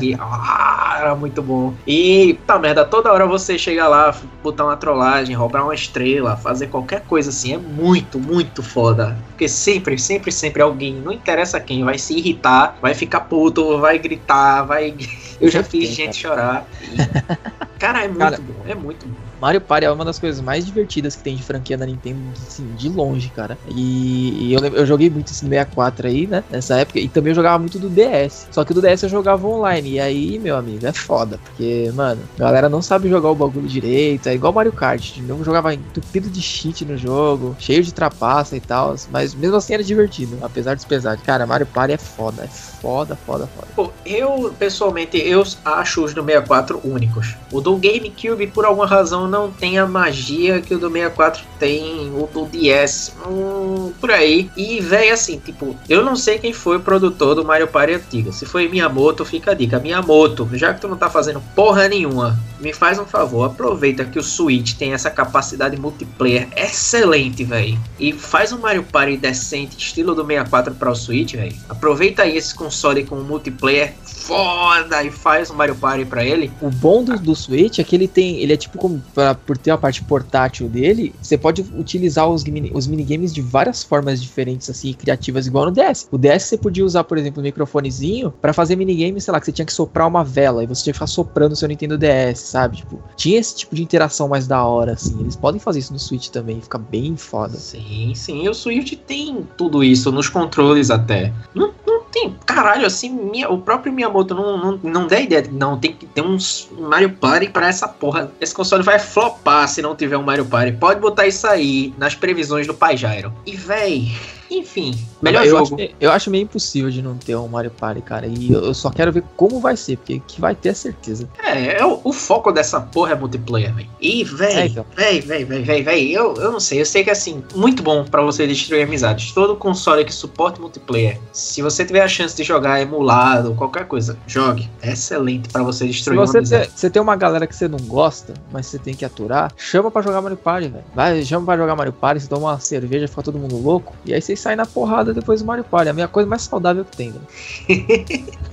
E, 0.00 0.14
ah, 0.14 0.73
era 1.04 1.14
muito 1.16 1.42
bom. 1.42 1.76
E, 1.86 2.42
tá 2.46 2.58
merda, 2.58 2.84
toda 2.84 3.12
hora 3.12 3.26
você 3.26 3.58
chega 3.58 3.86
lá, 3.88 4.10
botar 4.42 4.64
uma 4.64 4.76
trollagem, 4.76 5.34
roubar 5.36 5.64
uma 5.64 5.74
estrela, 5.74 6.36
fazer 6.36 6.68
qualquer 6.68 7.06
coisa 7.06 7.30
assim, 7.30 7.52
é 7.54 7.58
muito, 7.58 8.20
muito 8.20 8.62
foda. 8.62 9.24
Porque 9.30 9.48
sempre, 9.48 9.98
sempre, 9.98 10.32
sempre 10.32 10.62
alguém, 10.62 11.00
não 11.02 11.12
interessa 11.12 11.60
quem, 11.60 11.84
vai 11.84 11.98
se 11.98 12.16
irritar, 12.18 12.78
vai 12.80 12.94
ficar 12.94 13.22
puto, 13.22 13.78
vai 13.80 13.98
gritar, 13.98 14.62
vai. 14.64 14.96
Eu 15.40 15.50
já 15.50 15.62
fiz 15.62 15.90
gente 15.90 16.16
chorar. 16.16 16.68
E- 16.80 17.08
Cara, 17.78 18.04
é 18.04 18.08
muito 18.08 18.40
Cara, 18.40 18.42
bom, 18.42 18.66
é 18.66 18.74
muito 18.74 19.08
bom. 19.08 19.23
Mario 19.44 19.60
Party 19.60 19.84
é 19.84 19.90
uma 19.90 20.06
das 20.06 20.18
coisas 20.18 20.40
mais 20.40 20.64
divertidas 20.64 21.14
que 21.16 21.22
tem 21.22 21.36
de 21.36 21.42
franquia 21.42 21.76
da 21.76 21.84
Nintendo, 21.84 22.18
assim, 22.48 22.66
de 22.78 22.88
longe, 22.88 23.28
cara. 23.28 23.58
E, 23.68 24.48
e 24.48 24.54
eu, 24.54 24.60
eu 24.68 24.86
joguei 24.86 25.10
muito 25.10 25.26
esse 25.26 25.40
64 25.40 26.06
aí, 26.06 26.26
né? 26.26 26.42
Nessa 26.50 26.78
época. 26.78 26.98
E 26.98 27.08
também 27.08 27.32
eu 27.32 27.34
jogava 27.34 27.58
muito 27.58 27.78
do 27.78 27.90
DS. 27.90 28.48
Só 28.50 28.64
que 28.64 28.72
do 28.72 28.80
DS 28.80 29.02
eu 29.02 29.10
jogava 29.10 29.46
online. 29.46 29.90
E 29.90 30.00
aí, 30.00 30.38
meu 30.38 30.56
amigo, 30.56 30.86
é 30.86 30.94
foda. 30.94 31.38
Porque, 31.44 31.92
mano, 31.94 32.22
a 32.38 32.40
galera 32.40 32.70
não 32.70 32.80
sabe 32.80 33.10
jogar 33.10 33.28
o 33.28 33.34
bagulho 33.34 33.68
direito. 33.68 34.30
É 34.30 34.34
igual 34.34 34.50
Mario 34.50 34.72
Kart. 34.72 35.18
Eu 35.28 35.44
jogava 35.44 35.74
entupido 35.74 36.30
de 36.30 36.40
cheat 36.40 36.82
no 36.86 36.96
jogo, 36.96 37.54
cheio 37.58 37.82
de 37.82 37.92
trapaça 37.92 38.56
e 38.56 38.60
tal. 38.60 38.96
Mas 39.10 39.34
mesmo 39.34 39.56
assim 39.56 39.74
era 39.74 39.84
divertido, 39.84 40.38
apesar 40.40 40.74
dos 40.74 40.86
pesares. 40.86 41.22
Cara, 41.22 41.46
Mario 41.46 41.66
Party 41.66 41.92
é 41.92 41.98
foda. 41.98 42.44
É 42.44 42.48
foda, 42.48 43.14
foda, 43.14 43.46
foda. 43.46 43.68
Pô, 43.76 43.90
eu, 44.06 44.54
pessoalmente, 44.58 45.18
eu 45.18 45.44
acho 45.66 46.02
os 46.02 46.14
do 46.14 46.24
64 46.24 46.80
únicos. 46.82 47.34
O 47.52 47.60
do 47.60 47.76
GameCube, 47.76 48.46
por 48.46 48.64
alguma 48.64 48.86
razão, 48.86 49.33
não 49.34 49.50
tem 49.50 49.78
a 49.78 49.86
magia 49.86 50.60
que 50.60 50.74
o 50.74 50.78
do 50.78 50.88
64 50.88 51.44
tem, 51.58 52.12
o 52.14 52.28
do 52.32 52.46
DS, 52.46 53.12
hum, 53.26 53.92
por 54.00 54.12
aí. 54.12 54.48
E, 54.56 54.80
véi, 54.80 55.10
assim, 55.10 55.38
tipo, 55.38 55.76
eu 55.88 56.04
não 56.04 56.14
sei 56.14 56.38
quem 56.38 56.52
foi 56.52 56.76
o 56.76 56.80
produtor 56.80 57.34
do 57.34 57.44
Mario 57.44 57.66
Party 57.66 57.94
antigo. 57.94 58.32
Se 58.32 58.46
foi 58.46 58.68
Miyamoto, 58.68 59.24
fica 59.24 59.50
a 59.50 59.54
dica. 59.54 59.80
Miyamoto, 59.80 60.48
já 60.52 60.72
que 60.72 60.80
tu 60.80 60.86
não 60.86 60.96
tá 60.96 61.10
fazendo 61.10 61.42
porra 61.54 61.88
nenhuma, 61.88 62.38
me 62.64 62.72
faz 62.72 62.98
um 62.98 63.04
favor, 63.04 63.44
aproveita 63.44 64.04
que 64.04 64.18
o 64.18 64.22
Switch 64.22 64.74
tem 64.74 64.94
essa 64.94 65.10
capacidade 65.10 65.76
multiplayer 65.78 66.48
excelente, 66.56 67.44
véi. 67.44 67.78
E 68.00 68.12
faz 68.12 68.52
um 68.52 68.58
Mario 68.58 68.82
Party 68.82 69.16
decente, 69.18 69.76
estilo 69.76 70.14
do 70.14 70.24
64 70.24 70.74
para 70.74 70.90
o 70.90 70.94
Switch, 70.94 71.34
véi. 71.34 71.54
Aproveita 71.68 72.22
aí 72.22 72.36
esse 72.36 72.54
console 72.54 73.04
com 73.04 73.16
multiplayer 73.16 73.92
foda 74.04 75.02
e 75.04 75.10
faz 75.10 75.50
um 75.50 75.54
Mario 75.54 75.74
Party 75.76 76.04
pra 76.06 76.24
ele. 76.24 76.50
O 76.62 76.70
bom 76.70 77.04
do, 77.04 77.18
do 77.18 77.34
Switch 77.34 77.78
é 77.78 77.84
que 77.84 77.94
ele 77.94 78.08
tem. 78.08 78.38
Ele 78.40 78.52
é 78.52 78.56
tipo 78.56 78.78
como. 78.78 79.02
pra- 79.14 79.34
por 79.34 79.58
ter 79.58 79.70
a 79.70 79.76
parte 79.76 80.02
portátil 80.02 80.68
dele, 80.68 81.14
você 81.20 81.36
pode 81.36 81.60
utilizar 81.76 82.28
os, 82.28 82.42
os 82.72 82.86
minigames 82.86 83.34
de 83.34 83.42
várias 83.42 83.82
formas 83.84 84.22
diferentes, 84.22 84.70
assim, 84.70 84.92
criativas, 84.94 85.46
igual 85.46 85.66
no 85.66 85.70
DS. 85.72 86.08
O 86.10 86.16
DS 86.16 86.44
você 86.44 86.56
podia 86.56 86.84
usar, 86.84 87.04
por 87.04 87.18
exemplo, 87.18 87.40
um 87.40 87.44
microfonezinho 87.44 88.30
pra 88.40 88.52
fazer 88.54 88.76
minigame, 88.76 89.20
sei 89.20 89.32
lá, 89.32 89.38
que 89.40 89.46
você 89.46 89.52
tinha 89.52 89.66
que 89.66 89.72
soprar 89.72 90.08
uma 90.08 90.24
vela 90.24 90.62
e 90.64 90.66
você 90.66 90.82
tinha 90.84 90.92
que 90.92 90.98
ficar 90.98 91.06
soprando 91.06 91.52
o 91.52 91.56
seu 91.56 91.68
Nintendo 91.68 91.98
DS, 91.98 92.53
sabe? 92.54 92.76
Tipo, 92.76 93.02
tinha 93.16 93.36
esse 93.40 93.56
tipo 93.56 93.74
de 93.74 93.82
interação 93.82 94.28
mais 94.28 94.46
da 94.46 94.64
hora, 94.64 94.92
assim. 94.92 95.18
Eles 95.20 95.34
podem 95.34 95.60
fazer 95.60 95.80
isso 95.80 95.92
no 95.92 95.98
Switch 95.98 96.28
também, 96.28 96.60
fica 96.60 96.78
bem 96.78 97.16
foda. 97.16 97.56
Sim, 97.56 98.12
sim, 98.14 98.48
o 98.48 98.54
Switch 98.54 98.92
tem 99.06 99.44
tudo 99.58 99.82
isso, 99.82 100.12
nos 100.12 100.28
controles 100.28 100.88
até. 100.88 101.32
Não, 101.52 101.72
não 101.84 102.04
tem, 102.04 102.36
caralho, 102.46 102.86
assim, 102.86 103.10
minha- 103.10 103.50
o 103.50 103.58
próprio 103.58 103.92
Miyamoto 103.92 104.36
não, 104.36 104.56
não, 104.56 104.80
não 104.84 105.06
dá 105.08 105.18
ideia, 105.20 105.42
de- 105.42 105.50
não, 105.50 105.76
tem 105.76 105.92
que 105.92 106.06
ter 106.06 106.20
um 106.22 106.36
Mario 106.78 107.10
Party 107.10 107.48
pra 107.48 107.66
essa 107.66 107.88
porra. 107.88 108.30
Esse 108.40 108.54
console 108.54 108.84
vai 108.84 109.00
flopar 109.00 109.68
se 109.68 109.82
não 109.82 109.96
tiver 109.96 110.16
um 110.16 110.22
Mario 110.22 110.44
Party. 110.46 110.72
Pode 110.78 111.00
botar 111.00 111.26
isso 111.26 111.44
aí 111.48 111.92
nas 111.98 112.14
previsões 112.14 112.68
do 112.68 112.74
Pai 112.74 112.96
Jairo. 112.96 113.32
E 113.44 113.56
véi, 113.56 114.12
enfim, 114.58 114.94
melhor 115.22 115.44
eu 115.44 115.50
jogo. 115.50 115.74
Acho, 115.74 115.90
eu 116.00 116.10
acho 116.12 116.30
meio 116.30 116.42
impossível 116.44 116.90
de 116.90 117.02
não 117.02 117.16
ter 117.16 117.36
um 117.36 117.48
Mario 117.48 117.70
Party, 117.70 118.00
cara. 118.02 118.26
E 118.26 118.52
eu 118.52 118.74
só 118.74 118.90
quero 118.90 119.12
ver 119.12 119.22
como 119.36 119.60
vai 119.60 119.76
ser, 119.76 119.96
porque 119.96 120.20
que 120.26 120.40
vai 120.40 120.54
ter 120.54 120.70
é 120.70 120.74
certeza. 120.74 121.28
É, 121.42 121.78
é 121.80 121.84
o, 121.86 122.00
o 122.04 122.12
foco 122.12 122.50
dessa 122.52 122.80
porra 122.80 123.12
é 123.12 123.14
multiplayer, 123.14 123.74
velho. 123.74 123.88
E, 124.00 124.22
É, 124.22 124.24
véi, 124.24 124.66
então. 124.68 124.84
véi, 124.96 125.20
véi, 125.20 125.44
véi, 125.44 125.82
véi, 125.82 126.12
eu, 126.12 126.34
eu 126.34 126.52
não 126.52 126.60
sei, 126.60 126.80
eu 126.80 126.86
sei 126.86 127.04
que 127.04 127.10
assim, 127.10 127.42
muito 127.54 127.82
bom 127.82 128.04
pra 128.04 128.22
você 128.22 128.46
destruir 128.46 128.82
amizades. 128.82 129.32
Todo 129.32 129.56
console 129.56 130.04
que 130.04 130.12
suporte 130.14 130.60
multiplayer, 130.60 131.18
se 131.32 131.62
você 131.62 131.84
tiver 131.84 132.02
a 132.02 132.08
chance 132.08 132.36
de 132.36 132.42
jogar 132.44 132.80
emulado, 132.80 133.54
qualquer 133.54 133.86
coisa, 133.86 134.18
jogue. 134.26 134.68
É 134.82 134.92
excelente 134.92 135.48
pra 135.48 135.62
você 135.62 135.84
Se 135.86 135.90
destruir 135.92 136.18
uma 136.18 136.26
você, 136.26 136.38
amizade. 136.38 136.68
tem, 136.68 136.76
você 136.76 136.90
tem 136.90 137.02
uma 137.02 137.16
galera 137.16 137.46
que 137.46 137.54
você 137.54 137.68
não 137.68 137.78
gosta, 137.80 138.34
mas 138.52 138.66
você 138.66 138.78
tem 138.78 138.94
que 138.94 139.04
aturar, 139.04 139.52
chama 139.56 139.90
pra 139.90 140.02
jogar 140.02 140.20
Mario 140.20 140.36
Party, 140.36 140.68
velho. 140.68 140.84
Vai, 140.94 141.22
chama 141.24 141.46
pra 141.46 141.56
jogar 141.56 141.76
Mario 141.76 141.92
Party, 141.92 142.20
você 142.22 142.28
toma 142.28 142.48
uma 142.52 142.60
cerveja, 142.60 143.06
fica 143.08 143.22
todo 143.22 143.38
mundo 143.38 143.56
louco, 143.56 143.94
e 144.04 144.12
aí 144.14 144.20
vocês 144.20 144.38
saem 144.44 144.56
na 144.56 144.66
porrada 144.66 145.12
depois 145.12 145.40
do 145.40 145.46
Mario 145.46 145.64
Party. 145.64 145.88
É 145.88 145.90
a 145.90 145.94
minha 145.94 146.08
coisa 146.08 146.28
mais 146.28 146.42
saudável 146.42 146.84
que 146.84 146.96
tem, 146.96 147.12
velho. 147.12 148.24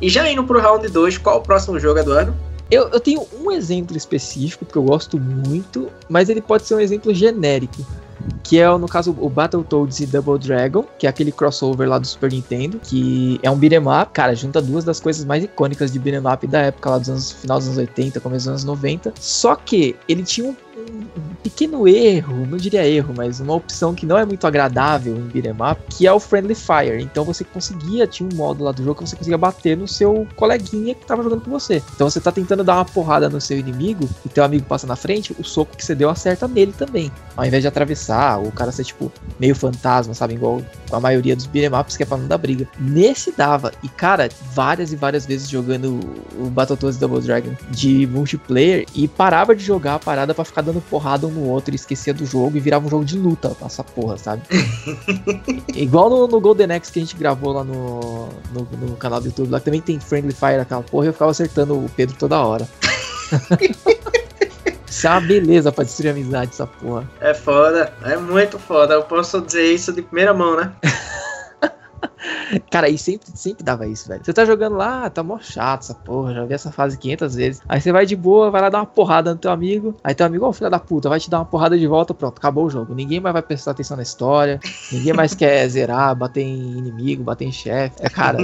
E 0.00 0.10
já 0.10 0.30
indo 0.30 0.44
pro 0.44 0.60
round 0.60 0.86
2, 0.86 1.18
qual 1.18 1.38
o 1.38 1.40
próximo 1.40 1.78
jogo, 1.78 1.98
Eduardo? 1.98 2.34
Eu, 2.70 2.88
eu 2.88 3.00
tenho 3.00 3.26
um 3.40 3.50
exemplo 3.50 3.96
específico, 3.96 4.64
porque 4.64 4.76
eu 4.76 4.82
gosto 4.82 5.18
muito, 5.18 5.88
mas 6.08 6.28
ele 6.28 6.40
pode 6.40 6.64
ser 6.64 6.74
um 6.74 6.80
exemplo 6.80 7.14
genérico. 7.14 7.86
Que 8.42 8.58
é, 8.58 8.68
no 8.76 8.88
caso, 8.88 9.16
o 9.20 9.28
Battletoads 9.30 10.00
e 10.00 10.06
Double 10.06 10.38
Dragon, 10.38 10.84
que 10.98 11.06
é 11.06 11.10
aquele 11.10 11.30
crossover 11.30 11.88
lá 11.88 11.98
do 11.98 12.06
Super 12.06 12.32
Nintendo, 12.32 12.80
que 12.82 13.38
é 13.42 13.50
um 13.50 13.56
beat'em 13.56 13.78
up, 13.80 14.10
cara, 14.12 14.34
junta 14.34 14.60
duas 14.60 14.84
das 14.84 14.98
coisas 14.98 15.24
mais 15.24 15.44
icônicas 15.44 15.92
de 15.92 15.98
beat'em 15.98 16.26
up 16.30 16.46
da 16.46 16.60
época 16.60 16.90
lá 16.90 16.98
dos 16.98 17.08
anos, 17.08 17.32
final 17.32 17.58
dos 17.58 17.68
anos 17.68 17.78
80, 17.78 18.20
começo 18.20 18.46
dos 18.46 18.48
anos 18.48 18.64
90. 18.64 19.14
Só 19.20 19.54
que 19.54 19.94
ele 20.08 20.24
tinha 20.24 20.50
um, 20.50 20.56
pequeno 21.56 21.88
erro, 21.88 22.46
não 22.46 22.58
diria 22.58 22.86
erro, 22.86 23.14
mas 23.16 23.40
uma 23.40 23.54
opção 23.54 23.94
que 23.94 24.04
não 24.04 24.18
é 24.18 24.26
muito 24.26 24.46
agradável 24.46 25.16
em 25.16 25.22
beat'em 25.22 25.52
up, 25.52 25.80
que 25.88 26.06
é 26.06 26.12
o 26.12 26.20
Friendly 26.20 26.54
Fire. 26.54 27.02
Então 27.02 27.24
você 27.24 27.44
conseguia, 27.44 28.06
tinha 28.06 28.28
um 28.30 28.36
modo 28.36 28.62
lá 28.62 28.72
do 28.72 28.84
jogo 28.84 29.00
que 29.00 29.08
você 29.08 29.16
conseguia 29.16 29.38
bater 29.38 29.74
no 29.74 29.88
seu 29.88 30.28
coleguinha 30.36 30.94
que 30.94 31.06
tava 31.06 31.22
jogando 31.22 31.40
com 31.40 31.50
você. 31.50 31.82
Então 31.94 32.10
você 32.10 32.20
tá 32.20 32.30
tentando 32.30 32.62
dar 32.62 32.74
uma 32.74 32.84
porrada 32.84 33.30
no 33.30 33.40
seu 33.40 33.58
inimigo 33.58 34.06
e 34.24 34.28
teu 34.28 34.44
amigo 34.44 34.66
passa 34.66 34.86
na 34.86 34.96
frente, 34.96 35.34
o 35.38 35.42
soco 35.42 35.74
que 35.74 35.82
você 35.82 35.94
deu 35.94 36.10
acerta 36.10 36.46
nele 36.46 36.74
também. 36.76 37.10
Ao 37.34 37.46
invés 37.46 37.62
de 37.62 37.68
atravessar, 37.68 38.38
o 38.38 38.52
cara 38.52 38.70
ser 38.70 38.84
tipo 38.84 39.10
meio 39.40 39.54
fantasma, 39.54 40.12
sabe? 40.12 40.34
Igual 40.34 40.60
a 40.92 41.00
maioria 41.00 41.34
dos 41.34 41.46
beat'em 41.46 41.80
ups 41.80 41.96
que 41.96 42.02
é 42.02 42.06
pra 42.06 42.18
não 42.18 42.26
dar 42.26 42.36
briga. 42.36 42.68
Nesse 42.78 43.32
dava. 43.32 43.72
E 43.82 43.88
cara, 43.88 44.28
várias 44.52 44.92
e 44.92 44.96
várias 44.96 45.24
vezes 45.24 45.48
jogando 45.48 46.00
o 46.38 46.50
Battletoads 46.50 46.98
Double 46.98 47.22
Dragon 47.22 47.52
de 47.70 48.06
multiplayer 48.08 48.84
e 48.94 49.08
parava 49.08 49.56
de 49.56 49.64
jogar 49.64 49.94
a 49.94 49.98
parada 49.98 50.34
para 50.34 50.44
ficar 50.44 50.60
dando 50.60 50.82
porrada 50.82 51.26
um 51.26 51.30
no 51.30 51.45
outro 51.48 51.74
e 51.74 51.76
esquecia 51.76 52.12
do 52.12 52.24
jogo 52.24 52.56
e 52.56 52.60
virava 52.60 52.86
um 52.86 52.90
jogo 52.90 53.04
de 53.04 53.18
luta 53.18 53.56
essa 53.64 53.82
porra, 53.84 54.16
sabe? 54.16 54.42
Igual 55.74 56.10
no, 56.10 56.28
no 56.28 56.40
Golden 56.40 56.72
Axe 56.72 56.92
que 56.92 56.98
a 56.98 57.02
gente 57.02 57.16
gravou 57.16 57.52
lá 57.52 57.64
no, 57.64 58.28
no, 58.52 58.68
no, 58.88 58.96
canal 58.96 59.20
do 59.20 59.26
YouTube, 59.26 59.50
lá 59.50 59.60
também 59.60 59.80
tem 59.80 59.98
Friendly 59.98 60.32
Fire 60.32 60.60
aquela 60.60 60.82
porra 60.82 61.06
e 61.06 61.08
eu 61.08 61.12
ficava 61.12 61.30
acertando 61.30 61.74
o 61.74 61.88
Pedro 61.96 62.16
toda 62.18 62.40
hora. 62.40 62.68
Isso 64.88 65.06
é 65.06 65.10
uma 65.10 65.20
beleza 65.20 65.70
pra 65.70 65.84
destruir 65.84 66.10
amizade, 66.10 66.52
essa 66.52 66.66
porra. 66.66 67.06
É 67.20 67.34
foda, 67.34 67.92
é 68.02 68.16
muito 68.16 68.58
foda. 68.58 68.94
Eu 68.94 69.02
posso 69.02 69.42
dizer 69.42 69.74
isso 69.74 69.92
de 69.92 70.00
primeira 70.00 70.32
mão, 70.32 70.56
né? 70.56 70.72
Cara, 72.70 72.86
aí 72.86 72.98
sempre, 72.98 73.28
sempre 73.34 73.64
dava 73.64 73.86
isso, 73.86 74.08
velho. 74.08 74.24
Você 74.24 74.32
tá 74.32 74.44
jogando 74.44 74.76
lá, 74.76 75.08
tá 75.10 75.22
mó 75.22 75.38
chato 75.38 75.82
essa 75.82 75.94
porra, 75.94 76.34
já 76.34 76.44
vi 76.44 76.54
essa 76.54 76.70
fase 76.70 76.98
500 76.98 77.34
vezes. 77.34 77.62
Aí 77.68 77.80
você 77.80 77.92
vai 77.92 78.06
de 78.06 78.16
boa, 78.16 78.50
vai 78.50 78.60
lá 78.60 78.68
dar 78.68 78.78
uma 78.78 78.86
porrada 78.86 79.32
no 79.32 79.38
teu 79.38 79.50
amigo. 79.50 79.94
Aí 80.02 80.14
teu 80.14 80.26
amigo, 80.26 80.44
ó, 80.44 80.48
oh, 80.48 80.52
filho 80.52 80.70
da 80.70 80.78
puta, 80.78 81.08
vai 81.08 81.18
te 81.18 81.30
dar 81.30 81.38
uma 81.38 81.44
porrada 81.44 81.78
de 81.78 81.86
volta, 81.86 82.14
pronto, 82.14 82.38
acabou 82.38 82.66
o 82.66 82.70
jogo. 82.70 82.94
Ninguém 82.94 83.20
mais 83.20 83.32
vai 83.32 83.42
prestar 83.42 83.72
atenção 83.72 83.96
na 83.96 84.02
história, 84.02 84.60
ninguém 84.92 85.12
mais 85.12 85.34
quer 85.34 85.68
zerar, 85.68 86.14
bater 86.14 86.42
em 86.42 86.76
inimigo, 86.78 87.22
bater 87.22 87.46
em 87.46 87.52
chefe. 87.52 87.96
É, 88.00 88.08
cara, 88.08 88.38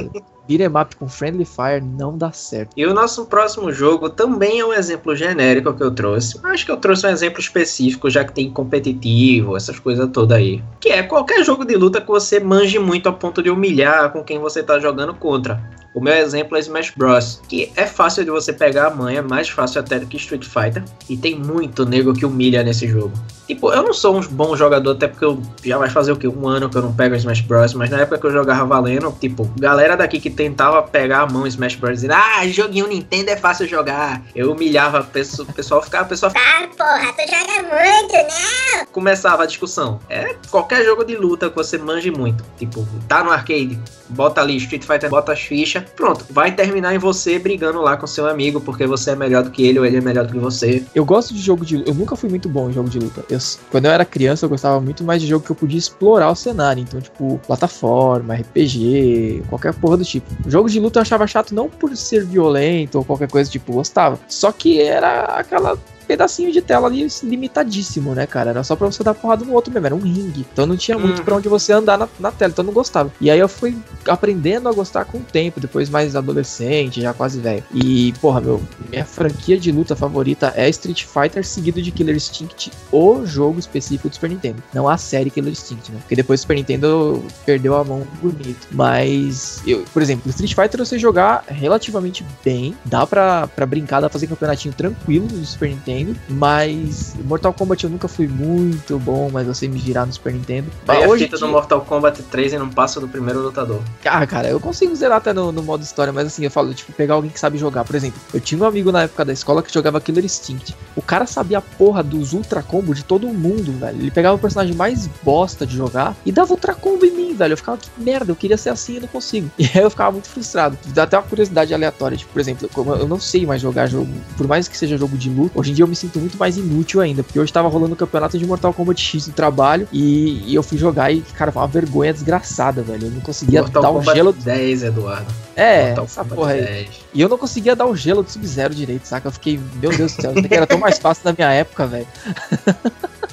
beat'em 0.47 0.69
up 0.69 0.97
com 0.97 1.09
Friendly 1.09 1.45
Fire 1.45 1.81
não 1.81 2.17
dá 2.17 2.33
certo. 2.33 2.71
E 2.77 2.85
o 2.87 2.95
nosso 2.95 3.27
próximo 3.27 3.73
jogo 3.73 4.11
também 4.11 4.61
é 4.61 4.65
um 4.65 4.73
exemplo 4.73 5.15
genérico 5.15 5.73
que 5.73 5.83
eu 5.83 5.91
trouxe. 5.91 6.39
Acho 6.43 6.67
que 6.67 6.73
eu 6.73 6.77
trouxe 6.77 7.07
um 7.07 7.11
exemplo 7.11 7.41
específico, 7.41 8.11
já 8.11 8.25
que 8.25 8.33
tem 8.33 8.51
competitivo, 8.51 9.57
essas 9.57 9.79
coisas 9.79 10.09
todas 10.13 10.37
aí. 10.37 10.63
Que 10.81 10.91
é 10.91 11.03
qualquer 11.03 11.45
jogo 11.45 11.65
de 11.65 11.77
luta 11.77 12.01
que 12.01 12.09
você 12.09 12.41
manje 12.41 12.79
muito 12.79 13.09
a 13.09 13.13
ponto 13.13 13.43
de 13.43 13.51
humilhar 13.51 14.11
com 14.13 14.23
quem 14.23 14.39
você 14.39 14.63
tá 14.63 14.79
jogando 14.79 15.15
contra. 15.15 15.63
O 15.95 16.01
meu 16.01 16.15
exemplo 16.15 16.57
é 16.57 16.61
Smash 16.61 16.93
Bros, 16.97 17.41
que 17.49 17.71
é 17.77 17.87
fácil 17.87 18.25
de 18.25 18.31
você 18.31 18.53
pegar 18.53 18.87
a 18.87 18.91
manha, 18.91 19.23
mais 19.23 19.49
fácil 19.49 19.81
até 19.81 19.99
do 19.99 20.07
que 20.07 20.17
Street 20.17 20.45
Fighter, 20.45 20.83
e 21.09 21.17
tem 21.17 21.39
muito 21.39 21.85
nego 21.85 22.15
que 22.15 22.25
humilha 22.25 22.63
nesse 22.63 22.89
jogo. 22.89 23.13
Tipo, 23.47 23.71
eu 23.73 23.83
não 23.83 23.93
sou 23.93 24.17
um 24.17 24.21
bom 24.21 24.57
jogador, 24.57 24.93
até 24.93 25.07
porque 25.07 25.25
eu 25.25 25.43
já 25.63 25.77
vai 25.77 25.91
fazer 25.91 26.13
o 26.13 26.17
que? 26.17 26.27
Um 26.27 26.49
ano 26.49 26.71
que 26.71 26.77
eu 26.79 26.83
não 26.83 26.95
pego 26.95 27.15
Smash 27.17 27.43
Bros. 27.43 27.75
Mas 27.75 27.91
na 27.91 28.01
época 28.01 28.19
que 28.19 28.27
eu 28.27 28.33
jogava 28.33 28.65
valendo, 28.65 29.15
tipo, 29.21 29.45
galera 29.59 29.97
daqui 29.97 30.19
que 30.19 30.31
tentava 30.31 30.83
pegar 30.83 31.23
a 31.23 31.27
mão 31.27 31.47
Smash 31.47 31.75
Bros. 31.75 31.97
dizendo, 31.97 32.15
ah, 32.15 32.47
joguinho 32.49 32.87
Nintendo 32.87 33.31
é 33.31 33.37
fácil 33.37 33.67
jogar. 33.69 34.23
Eu 34.35 34.53
humilhava 34.53 35.01
o 35.01 35.05
pessoal, 35.05 35.83
ficava, 35.83 36.07
o 36.07 36.09
pessoal 36.09 36.33
Ah, 36.35 36.67
porra, 36.69 37.13
tu 37.13 37.23
joga 37.29 37.63
muito, 37.69 38.13
não? 38.13 38.87
Começava 38.87 39.43
a 39.43 39.47
discussão. 39.47 40.01
É 40.09 40.35
qualquer 40.51 40.85
jogo 40.85 41.05
de 41.05 41.17
luta 41.17 41.51
que 41.51 41.57
você 41.57 41.77
manje 41.77 42.11
muito. 42.11 42.43
Tipo, 42.57 42.87
tá 43.09 43.23
no 43.23 43.31
arcade, 43.31 43.79
bota 44.13 44.41
ali 44.41 44.57
Street 44.57 44.85
Fighter, 44.85 45.11
bota 45.11 45.33
as 45.33 45.41
fichas, 45.41 45.83
pronto, 45.97 46.25
vai 46.31 46.53
terminar 46.53 46.95
em 46.95 46.99
você 46.99 47.39
brigando 47.39 47.81
lá 47.81 47.97
com 47.97 48.07
seu 48.07 48.27
amigo 48.27 48.61
porque 48.61 48.87
você 48.87 49.13
é 49.13 49.17
melhor 49.17 49.43
do 49.43 49.51
que 49.51 49.67
ele 49.67 49.79
ou 49.79 49.87
ele 49.87 49.97
é 49.97 50.01
melhor 50.01 50.27
do 50.27 50.33
que 50.33 50.39
você. 50.39 50.85
Eu 50.95 51.05
gosto 51.05 51.35
de 51.35 51.41
jogo 51.41 51.65
de 51.65 51.83
eu 51.87 51.95
nunca 51.95 52.17
fui 52.17 52.29
muito 52.29 52.49
bom 52.49 52.71
em 52.71 52.73
jogo 52.73 52.89
de 52.89 52.99
luta. 52.99 53.25
Eu, 53.29 53.39
quando 53.71 53.87
eu 53.87 53.91
era 53.91 54.05
criança, 54.05 54.45
eu 54.45 54.51
gostava 54.51 54.81
muito 54.81 55.05
mais 55.05 55.21
de 55.21 55.29
jogo 55.29 55.45
que 55.45 55.51
eu 55.51 55.57
podia 55.57 55.79
explorar 55.79 56.31
o 56.31 56.35
cenário, 56.35 56.83
então 56.83 57.01
tipo, 57.01 57.41
plataforma, 57.47 58.35
RPG, 58.35 59.45
qualquer 59.49 59.75
porra 59.75 59.97
do 59.97 60.05
tipo. 60.05 60.27
Jogo 60.49 60.69
de 60.69 60.79
luta 60.81 60.99
eu 60.99 61.03
achava 61.03 61.27
chato 61.27 61.55
não 61.55 61.69
por 61.69 61.97
ser 61.97 62.25
violento 62.25 62.99
ou 62.99 63.05
qualquer 63.05 63.31
coisa 63.31 63.51
tipo, 63.51 63.73
gostava. 63.73 64.19
Só 64.29 64.53
que 64.53 64.81
era 64.81 65.25
aquela 65.25 65.77
pedacinho 66.07 66.53
de 66.53 66.61
tela 66.61 66.87
ali 66.87 67.07
limitadíssimo, 67.23 68.15
né, 68.15 68.27
cara? 68.27 68.51
Era 68.51 68.65
só 68.65 68.77
pra 68.77 68.87
você 68.87 69.03
dar 69.03 69.15
porrada 69.15 69.45
no 69.45 69.53
outro 69.53 69.73
mesmo, 69.73 69.87
era 69.87 69.95
um 69.95 70.01
ringue. 70.01 70.47
Então 70.53 70.67
não 70.67 70.77
tinha 70.77 70.99
muito 70.99 71.19
uhum. 71.19 71.25
pra 71.25 71.37
onde 71.37 71.49
você 71.49 71.73
andar 71.73 71.99
na, 71.99 72.09
na, 72.19 72.31
tela, 72.31 72.51
então 72.51 72.63
eu 72.63 72.67
não 72.67 72.75
gostava. 72.75 73.11
E 73.21 73.31
aí 73.31 73.39
eu 73.39 73.49
fui 73.49 73.77
aprendendo 74.07 74.69
a 74.69 74.73
gostar 74.73 75.05
com 75.05 75.19
o 75.19 75.23
tempo, 75.23 75.61
depois 75.61 75.89
mais 75.89 76.17
adolescente, 76.17 77.01
já 77.01 77.13
quase 77.13 77.41
velho. 77.41 77.63
E, 77.73 78.13
porra, 78.21 78.41
meu, 78.41 78.63
minha 78.91 79.05
franquia 79.05 79.59
de 79.59 79.71
luta 79.71 79.95
favorita 79.95 80.53
é 80.57 80.69
Street 80.69 81.05
Fighter, 81.05 81.45
seguido 81.45 81.81
de 81.81 81.91
Killer 81.91 82.17
Instinct, 82.17 82.71
o 82.91 83.25
jogo 83.25 83.59
específico 83.59 84.09
do 84.09 84.15
Super 84.15 84.31
Nintendo. 84.31 84.63
Não 84.75 84.89
a 84.89 84.97
série 84.97 85.31
Killer 85.31 85.53
Instinct, 85.53 85.93
né? 85.93 85.99
Porque 86.01 86.17
depois 86.17 86.41
o 86.41 86.43
Super 86.43 86.57
Nintendo 86.57 87.25
perdeu 87.45 87.77
a 87.77 87.85
mão 87.85 88.07
bonito. 88.21 88.69
Mas, 88.71 89.63
eu, 89.67 89.85
por 89.93 90.03
exemplo, 90.03 90.29
Street 90.31 90.55
Fighter 90.55 90.79
você 90.79 90.99
jogar 90.99 91.45
relativamente 91.49 92.25
bem, 92.45 92.77
dá 92.85 93.07
pra, 93.07 93.47
pra 93.47 93.67
brincar, 93.67 94.01
dá 94.01 94.09
pra 94.09 94.13
fazer 94.13 94.27
campeonatinho 94.27 94.75
tranquilo 94.75 95.29
no 95.31 95.45
Super 95.45 95.69
Nintendo 95.69 95.92
Nintendo, 95.93 96.17
mas 96.29 97.15
Mortal 97.25 97.53
Kombat 97.53 97.85
eu 97.85 97.91
nunca 97.91 98.09
fui 98.09 98.27
muito 98.27 98.99
bom, 98.99 99.31
mas 99.31 99.47
eu 99.47 99.55
sei 99.55 99.69
me 99.69 99.79
girar 99.79 100.07
no 100.07 100.13
Super 100.13 100.33
Nintendo. 100.33 100.71
Aí 100.89 101.07
hoje 101.07 101.25
a 101.25 101.27
fita 101.27 101.39
do 101.39 101.49
Mortal 101.49 101.81
Kombat 101.83 102.23
3 102.23 102.55
e 102.55 102.59
não 102.59 102.69
passa 102.69 103.01
do 103.01 103.09
primeiro 103.09 103.41
lutador. 103.41 103.81
Ah, 104.05 104.27
cara, 104.27 104.49
eu 104.49 104.59
consigo 104.59 104.95
zerar 104.97 105.19
até 105.19 105.33
no, 105.33 105.53
no, 105.53 105.63
modo 105.63 105.83
história, 105.83 106.13
mas 106.13 106.27
assim, 106.27 106.45
eu 106.45 106.51
falo, 106.51 106.73
tipo, 106.75 106.93
pegar 106.93 107.15
alguém 107.15 107.31
que 107.31 107.39
sabe 107.39 107.59
jogar. 107.59 107.85
Por 107.85 107.95
exemplo, 107.95 108.21
eu 108.33 108.41
tinha 108.41 108.61
um 108.61 108.65
amigo 108.65 108.91
na 108.91 109.03
época 109.03 109.25
da 109.25 109.33
escola 109.33 109.63
que 109.63 109.73
jogava 109.73 110.01
Killer 110.01 110.25
Instinct. 110.25 110.75
O 110.97 111.03
cara 111.03 111.27
sabia 111.27 111.59
a 111.59 111.63
porra 111.63 112.03
dos 112.03 112.33
Ultra 112.33 112.63
Combo 112.63 112.95
de 112.95 113.05
todo 113.05 113.29
mundo, 113.29 113.73
velho. 113.79 114.01
Ele 114.01 114.11
pegava 114.11 114.37
o 114.37 114.39
personagem 114.39 114.75
mais 114.75 115.09
bosta 115.23 115.67
de 115.67 115.77
jogar 115.77 116.17
e 116.25 116.33
dava 116.33 116.53
Ultra 116.53 116.75
Combo 116.75 117.05
em 117.05 117.11
mim, 117.11 117.35
velho. 117.35 117.53
Eu 117.53 117.57
ficava, 117.57 117.79
que 117.79 117.89
merda, 117.99 118.31
eu 118.33 118.37
queria 118.37 118.57
ser 118.57 118.71
assim 118.71 118.97
e 118.97 119.01
não 119.01 119.09
consigo. 119.09 119.51
E 119.63 119.79
aí 119.79 119.85
eu 119.85 119.91
ficava 119.91 120.11
muito 120.11 120.29
frustrado. 120.29 120.77
Dá 120.89 121.05
até 121.05 121.17
uma 121.17 121.23
curiosidade 121.23 121.73
aleatória, 121.73 122.17
tipo, 122.17 122.33
por 122.33 122.41
exemplo, 122.41 122.69
eu 122.99 123.07
não 123.07 123.21
sei 123.21 123.47
mais 123.47 123.63
jogar 123.63 123.87
jogo, 123.87 124.13
por 124.37 124.49
mais 124.49 124.67
que 124.67 124.77
seja 124.77 124.99
jogo 124.99 125.17
de 125.17 125.31
luta, 125.31 125.59
hoje 125.59 125.71
em 125.71 125.75
dia 125.75 125.82
eu 125.83 125.89
me 125.89 125.97
sinto 125.97 126.19
muito 126.19 126.37
mais 126.37 126.57
inútil 126.57 127.01
ainda, 127.01 127.23
porque 127.23 127.39
hoje 127.39 127.53
tava 127.53 127.69
rolando 127.69 127.95
o 127.95 127.97
campeonato 127.97 128.39
de 128.39 128.47
Mortal 128.47 128.73
Kombat 128.73 129.01
X 129.01 129.27
no 129.27 129.33
trabalho 129.33 129.89
e, 129.93 130.51
e 130.51 130.55
eu 130.55 130.63
fui 130.63 130.79
jogar 130.79 131.11
e, 131.13 131.21
cara, 131.21 131.53
foi 131.53 131.63
uma 131.63 131.69
vergonha 131.69 132.13
desgraçada, 132.13 132.83
velho. 132.83 133.07
Eu 133.07 133.11
não 133.11 133.21
conseguia 133.21 133.63
Mortal 133.63 133.83
dar 133.83 133.91
o 133.91 133.95
Kombat 133.95 134.17
gelo. 134.17 134.33
10, 134.33 134.83
Eduardo. 134.85 135.27
É, 135.57 135.87
Mortal 135.87 136.05
essa 136.05 136.23
Kombat 136.23 136.37
porra 136.37 136.55
10. 136.55 136.67
aí. 136.69 136.89
E 137.15 137.21
eu 137.21 137.29
não 137.29 137.39
conseguia 137.39 137.77
dar 137.77 137.87
o 137.87 137.95
gelo 137.95 138.23
do 138.23 138.31
Sub-Zero 138.31 138.75
direito, 138.75 139.05
saca? 139.05 139.29
Eu 139.29 139.33
fiquei, 139.33 139.61
meu 139.81 139.91
Deus 139.91 140.15
do 140.15 140.23
céu, 140.23 140.33
isso 140.35 140.49
era 140.51 140.67
tão 140.67 140.79
mais 140.79 140.99
fácil 140.99 141.23
na 141.25 141.33
minha 141.33 141.53
época, 141.53 141.87
velho. 141.87 142.07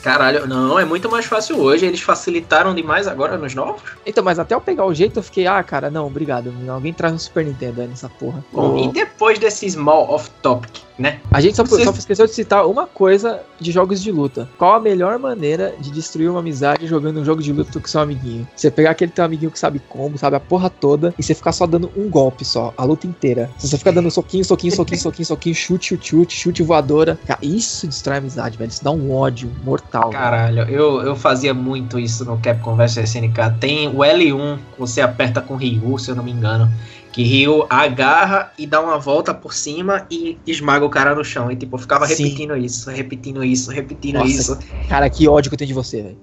Caralho, 0.01 0.48
não, 0.48 0.79
é 0.79 0.86
muito 0.86 1.10
mais 1.10 1.25
fácil 1.25 1.60
hoje. 1.60 1.86
Eles 1.86 2.01
facilitaram 2.01 2.74
demais 2.74 3.08
agora 3.08 3.38
nos 3.38 3.53
novos. 3.53 3.82
Então, 4.06 4.24
mas 4.24 4.39
até 4.39 4.56
eu 4.56 4.62
pegar 4.62 4.86
o 4.86 4.94
jeito, 4.94 5.20
eu 5.20 5.24
fiquei, 5.24 5.46
ah, 5.46 5.62
cara, 5.62 5.89
não, 5.89 6.08
obrigado. 6.08 6.53
Alguém 6.70 6.94
traz 6.94 7.13
um 7.13 7.20
Super 7.20 7.46
Nintendo 7.46 7.82
aí 7.82 7.88
nessa 7.88 8.10
porra. 8.10 8.44
Bom, 8.51 8.77
e 8.77 8.91
depois 8.91 9.38
desse 9.38 9.70
small 9.70 10.10
off-topic, 10.10 10.88
né? 11.00 11.20
A 11.32 11.39
gente 11.39 11.56
só, 11.56 11.63
Você... 11.63 11.86
só 11.86 11.91
esqueceu 11.91 12.25
de 12.25 12.34
citar 12.34 12.68
uma 12.68 12.86
coisa 12.86 13.39
de 13.60 13.72
jogos 13.72 14.01
de 14.01 14.12
luta. 14.12 14.50
Qual 14.58 14.75
a 14.75 14.79
melhor 14.79 15.18
maneira 15.18 15.74
de 15.79 15.89
destruir 15.89 16.29
uma 16.29 16.41
amizade 16.41 16.86
jogando 16.86 17.22
um 17.22 17.25
jogo 17.25 17.41
de 17.41 17.53
luta 17.53 17.79
com 17.79 17.88
seu 17.88 18.01
amiguinho? 18.01 18.46
Você 18.56 18.70
pegar 18.70 18.91
aquele 18.91 19.12
teu 19.12 19.24
amiguinho 19.24 19.50
que 19.50 19.58
sabe 19.58 19.79
como, 19.88 20.18
sabe 20.18 20.36
a 20.36 20.39
porra 20.39 20.70
toda, 20.70 21.13
e 21.18 21.24
você 21.24 21.34
ficar 21.34 21.53
só 21.53 21.65
dando 21.65 21.89
um 21.96 22.10
golpe 22.10 22.44
só, 22.44 22.74
a 22.77 22.84
luta 22.84 23.08
inteira. 23.08 23.50
Se 23.58 23.68
você 23.68 23.77
ficar 23.77 23.91
dando 23.91 24.12
soquinho, 24.12 24.44
soquinho, 24.44 24.75
soquinho, 24.75 25.00
soquinho, 25.00 25.25
soquinho, 25.25 25.56
chute, 25.56 25.88
chute, 25.88 26.08
chute, 26.08 26.36
chute 26.36 26.63
voadora. 26.63 27.18
Cara, 27.25 27.39
isso 27.41 27.88
destrói 27.88 28.18
a 28.18 28.20
amizade, 28.20 28.58
velho. 28.58 28.70
Isso 28.70 28.84
dá 28.84 28.91
um 28.91 29.15
ódio 29.15 29.50
mortal. 29.63 30.10
Caralho, 30.10 30.63
eu, 30.63 31.01
eu 31.01 31.15
fazia 31.15 31.53
muito 31.53 31.98
isso 31.98 32.25
no 32.25 32.38
Capcom 32.38 32.75
vs 32.75 32.98
SNK. 32.98 33.58
Tem 33.60 33.88
o 33.88 34.00
L1, 34.00 34.58
você 34.77 35.00
aperta 35.00 35.41
com 35.41 35.56
Ryu, 35.56 35.98
se 35.98 36.12
eu 36.12 36.15
não 36.15 36.24
me 36.24 36.32
engano. 36.32 36.70
Que 37.12 37.24
Ryu 37.24 37.66
agarra 37.70 38.51
e 38.58 38.68
dá 38.68 38.82
uma 38.82 39.00
volta 39.00 39.34
por 39.34 39.54
cima 39.54 40.06
e 40.12 40.38
esmaga 40.46 40.86
o 40.86 40.89
cara 40.89 41.16
no 41.16 41.24
chão. 41.24 41.51
E 41.51 41.56
tipo, 41.56 41.75
eu 41.75 41.80
ficava 41.80 42.06
Sim. 42.08 42.24
repetindo 42.24 42.56
isso, 42.56 42.89
repetindo 42.89 43.44
isso, 43.44 43.72
repetindo 43.72 44.20
Nossa, 44.20 44.32
isso. 44.32 44.60
Cara, 44.88 45.10
que 45.10 45.28
ódio 45.28 45.50
que 45.50 45.56
eu 45.56 45.58
tenho 45.58 45.70
de 45.70 45.74
você, 45.74 46.04
velho. 46.04 46.18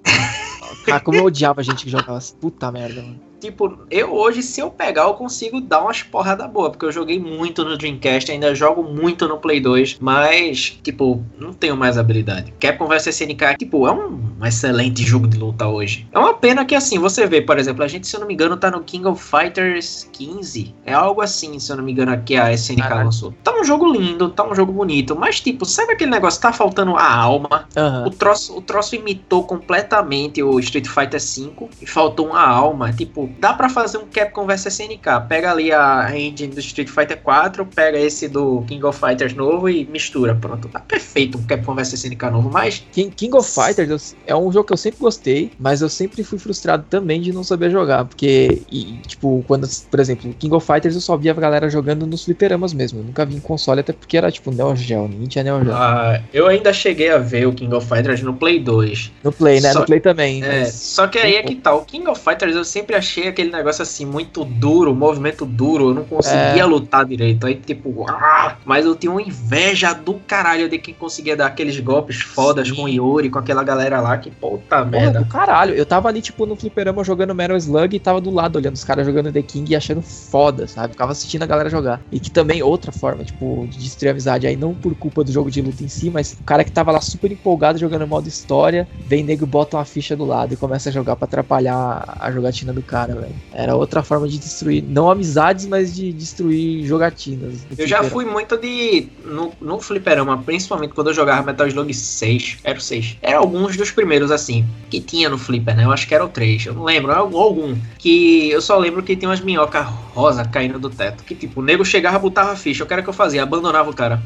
cara, 0.84 1.00
como 1.00 1.18
eu 1.18 1.24
odiava 1.24 1.60
a 1.60 1.64
gente 1.64 1.84
que 1.84 1.90
jogava 1.90 2.18
assim. 2.18 2.34
Puta 2.40 2.70
merda, 2.70 3.02
mano 3.02 3.26
tipo, 3.46 3.78
eu 3.90 4.12
hoje, 4.12 4.42
se 4.42 4.60
eu 4.60 4.70
pegar, 4.70 5.02
eu 5.02 5.14
consigo 5.14 5.60
dar 5.60 5.82
umas 5.82 6.02
porrada 6.02 6.46
boa, 6.48 6.70
porque 6.70 6.84
eu 6.84 6.92
joguei 6.92 7.18
muito 7.18 7.64
no 7.64 7.76
Dreamcast, 7.76 8.30
ainda 8.30 8.54
jogo 8.54 8.82
muito 8.82 9.28
no 9.28 9.38
Play 9.38 9.60
2, 9.60 9.98
mas, 10.00 10.78
tipo, 10.82 11.24
não 11.38 11.52
tenho 11.52 11.76
mais 11.76 11.96
habilidade. 11.96 12.52
Capcom 12.58 12.86
vs 12.86 13.06
SNK, 13.06 13.56
tipo, 13.58 13.86
é 13.86 13.92
um 13.92 14.44
excelente 14.44 15.02
jogo 15.02 15.28
de 15.28 15.38
luta 15.38 15.66
hoje. 15.66 16.06
É 16.12 16.18
uma 16.18 16.34
pena 16.34 16.64
que 16.64 16.74
assim, 16.74 16.98
você 16.98 17.26
vê, 17.26 17.40
por 17.40 17.58
exemplo, 17.58 17.84
a 17.84 17.88
gente, 17.88 18.06
se 18.06 18.16
eu 18.16 18.20
não 18.20 18.26
me 18.26 18.34
engano, 18.34 18.56
tá 18.56 18.70
no 18.70 18.82
King 18.82 19.06
of 19.06 19.22
Fighters 19.22 20.08
15. 20.12 20.74
É 20.84 20.92
algo 20.92 21.20
assim, 21.20 21.58
se 21.58 21.70
eu 21.70 21.76
não 21.76 21.84
me 21.84 21.92
engano, 21.92 22.12
aqui 22.12 22.36
a 22.36 22.52
SNK 22.52 22.82
Caraca. 22.82 23.04
lançou. 23.04 23.32
Tá 23.42 23.58
um 23.58 23.64
jogo 23.64 23.90
lindo, 23.90 24.28
tá 24.28 24.46
um 24.46 24.54
jogo 24.54 24.72
bonito, 24.72 25.16
mas 25.16 25.40
tipo, 25.40 25.64
sabe 25.64 25.92
aquele 25.92 26.10
negócio, 26.10 26.40
tá 26.40 26.52
faltando 26.52 26.96
a 26.96 27.14
alma? 27.14 27.68
Uhum. 27.76 28.06
O, 28.06 28.10
troço, 28.10 28.56
o 28.56 28.60
troço 28.60 28.96
imitou 28.96 29.44
completamente 29.44 30.42
o 30.42 30.58
Street 30.58 30.86
Fighter 30.86 31.20
5 31.20 31.70
e 31.80 31.86
faltou 31.86 32.28
uma 32.28 32.46
alma. 32.46 32.92
Tipo, 32.92 33.30
dá 33.38 33.52
para 33.52 33.68
fazer 33.68 33.98
um 33.98 34.06
Capcom 34.06 34.46
vs 34.46 34.66
SNK. 34.66 35.26
Pega 35.28 35.50
ali 35.50 35.72
a 35.72 36.10
engine 36.16 36.52
do 36.52 36.60
Street 36.60 36.88
Fighter 36.88 37.20
4, 37.22 37.66
pega 37.66 37.98
esse 37.98 38.28
do 38.28 38.62
King 38.62 38.84
of 38.84 38.98
Fighters 38.98 39.34
novo 39.34 39.68
e 39.68 39.84
mistura. 39.84 40.34
Pronto, 40.34 40.68
tá 40.68 40.80
perfeito 40.80 41.38
um 41.38 41.42
Capcom 41.44 41.74
vs 41.74 42.04
SNK 42.04 42.30
novo, 42.30 42.50
mas. 42.50 42.84
King, 42.92 43.10
King 43.14 43.36
of 43.36 43.50
Fighters 43.50 44.16
é 44.26 44.34
um 44.34 44.50
jogo 44.52 44.66
que 44.66 44.72
eu 44.72 44.76
sempre 44.76 45.00
gostei, 45.00 45.52
mas 45.58 45.82
eu 45.82 45.88
sempre 45.88 46.22
fui 46.22 46.38
frustrado 46.38 46.84
também 46.88 47.20
de 47.20 47.32
não 47.32 47.44
saber 47.44 47.70
jogar. 47.70 48.04
Porque, 48.04 48.62
e, 48.70 48.98
tipo, 49.06 49.44
quando, 49.46 49.68
por 49.90 50.00
exemplo, 50.00 50.34
King 50.38 50.54
of 50.54 50.66
Fighters 50.66 50.94
eu 50.94 51.00
só 51.00 51.16
via 51.16 51.32
a 51.32 51.34
galera 51.34 51.68
jogando 51.68 52.06
nos 52.06 52.24
fliperamas 52.24 52.72
mesmo. 52.72 53.00
Eu 53.00 53.04
nunca 53.04 53.24
vi 53.24 53.36
em 53.36 53.40
console, 53.40 53.80
até 53.80 53.92
porque 53.92 54.16
era 54.16 54.30
tipo 54.30 54.50
Neo 54.50 54.74
Geo, 54.74 55.08
ninguém 55.08 55.26
tinha 55.26 55.44
Neo 55.44 55.62
Geo. 55.62 55.72
Ah, 55.74 56.20
eu 56.32 56.46
ainda 56.46 56.72
cheguei 56.72 57.10
a 57.10 57.18
ver 57.18 57.46
o 57.46 57.52
King 57.52 57.74
of 57.74 57.86
Fighters 57.86 58.22
no 58.22 58.34
Play 58.34 58.60
2. 58.60 59.12
No 59.22 59.32
Play, 59.32 59.60
né? 59.60 59.72
Só, 59.72 59.80
no 59.80 59.86
Play 59.86 60.00
também. 60.00 60.42
É, 60.42 60.60
mas... 60.60 60.74
só 60.74 61.06
que 61.06 61.18
aí 61.18 61.36
é 61.36 61.42
que 61.42 61.54
tá. 61.54 61.74
O 61.74 61.84
King 61.84 62.08
of 62.08 62.20
Fighters 62.20 62.54
eu 62.54 62.64
sempre 62.64 62.96
achei 62.96 63.15
aquele 63.24 63.50
negócio 63.50 63.82
assim, 63.82 64.04
muito 64.04 64.44
duro, 64.44 64.94
movimento 64.94 65.44
duro. 65.44 65.90
Eu 65.90 65.94
não 65.94 66.04
conseguia 66.04 66.62
é. 66.62 66.64
lutar 66.64 67.04
direito. 67.04 67.46
Aí, 67.46 67.54
tipo, 67.54 68.04
ah, 68.08 68.56
mas 68.64 68.84
eu 68.84 68.94
tinha 68.94 69.10
uma 69.10 69.22
inveja 69.22 69.92
do 69.92 70.14
caralho 70.14 70.68
de 70.68 70.78
quem 70.78 70.94
conseguia 70.94 71.36
dar 71.36 71.46
aqueles 71.46 71.78
golpes 71.80 72.20
fodas 72.20 72.68
Sim. 72.68 72.74
com 72.74 72.82
o 72.84 72.88
Yuri, 72.88 73.30
com 73.30 73.38
aquela 73.38 73.62
galera 73.62 74.00
lá. 74.00 74.16
Que 74.18 74.30
puta 74.30 74.84
merda. 74.84 75.20
Do 75.20 75.26
caralho. 75.26 75.74
Eu 75.74 75.86
tava 75.86 76.08
ali, 76.08 76.20
tipo, 76.20 76.46
no 76.46 76.56
fliperama 76.56 77.02
jogando 77.04 77.34
Metal 77.34 77.56
Slug 77.56 77.94
e 77.94 78.00
tava 78.00 78.20
do 78.20 78.30
lado 78.30 78.56
olhando 78.56 78.74
os 78.74 78.84
caras 78.84 79.06
jogando 79.06 79.32
The 79.32 79.42
King 79.42 79.72
e 79.72 79.76
achando 79.76 80.02
foda, 80.02 80.66
sabe? 80.66 80.92
Ficava 80.92 81.12
assistindo 81.12 81.42
a 81.42 81.46
galera 81.46 81.68
jogar. 81.68 82.00
E 82.10 82.18
que 82.20 82.30
também, 82.30 82.62
outra 82.62 82.92
forma, 82.92 83.24
tipo, 83.24 83.66
de 83.70 83.78
destruir 83.78 84.08
a 84.08 84.12
amizade 84.12 84.46
aí, 84.46 84.56
não 84.56 84.74
por 84.74 84.94
culpa 84.94 85.24
do 85.24 85.32
jogo 85.32 85.50
de 85.50 85.62
luta 85.62 85.82
em 85.82 85.88
si, 85.88 86.10
mas 86.10 86.32
o 86.32 86.44
cara 86.44 86.64
que 86.64 86.72
tava 86.72 86.92
lá 86.92 87.00
super 87.00 87.30
empolgado 87.30 87.78
jogando 87.78 88.06
modo 88.06 88.28
história, 88.28 88.88
vem 89.06 89.22
nego 89.22 89.46
bota 89.46 89.76
uma 89.76 89.84
ficha 89.84 90.16
do 90.16 90.24
lado 90.24 90.54
e 90.54 90.56
começa 90.56 90.88
a 90.88 90.92
jogar 90.92 91.16
para 91.16 91.26
atrapalhar 91.26 92.16
a 92.20 92.30
jogatina 92.30 92.72
do 92.72 92.82
cara, 92.82 93.05
velho. 93.14 93.34
Era 93.52 93.74
outra 93.74 94.02
forma 94.02 94.28
de 94.28 94.38
destruir, 94.38 94.82
não 94.82 95.10
amizades, 95.10 95.66
mas 95.66 95.94
de 95.94 96.12
destruir 96.12 96.86
jogatinas. 96.86 97.66
Eu 97.76 97.86
já 97.86 98.02
fui 98.02 98.24
muito 98.24 98.56
de. 98.56 99.08
No, 99.24 99.52
no 99.60 99.80
fliperama, 99.80 100.38
principalmente 100.38 100.94
quando 100.94 101.08
eu 101.08 101.14
jogava 101.14 101.42
Metal 101.42 101.66
Slug 101.66 101.92
6, 101.92 102.58
era 102.64 102.78
o 102.78 102.80
6. 102.80 103.18
Era 103.22 103.38
alguns 103.38 103.76
dos 103.76 103.90
primeiros, 103.90 104.30
assim, 104.30 104.66
que 104.90 105.00
tinha 105.00 105.28
no 105.28 105.38
Flipper, 105.38 105.76
né? 105.76 105.84
Eu 105.84 105.92
acho 105.92 106.06
que 106.06 106.14
era 106.14 106.24
o 106.24 106.28
3, 106.28 106.66
eu 106.66 106.74
não 106.74 106.84
lembro, 106.84 107.10
era 107.10 107.20
algum. 107.20 107.76
Que 107.98 108.50
eu 108.50 108.60
só 108.60 108.78
lembro 108.78 109.02
que 109.02 109.16
tinha 109.16 109.28
umas 109.28 109.40
minhocas 109.40 109.86
rosa 110.14 110.44
caindo 110.44 110.78
do 110.78 110.90
teto. 110.90 111.24
Que 111.24 111.34
tipo, 111.34 111.60
o 111.60 111.64
nego 111.64 111.84
chegava, 111.84 112.18
botava 112.18 112.52
a 112.52 112.56
ficha. 112.56 112.84
O 112.84 112.86
que 112.86 112.92
era 112.92 113.02
que 113.02 113.08
eu 113.08 113.14
fazia? 113.14 113.42
Abandonava 113.42 113.90
o 113.90 113.94
cara. 113.94 114.22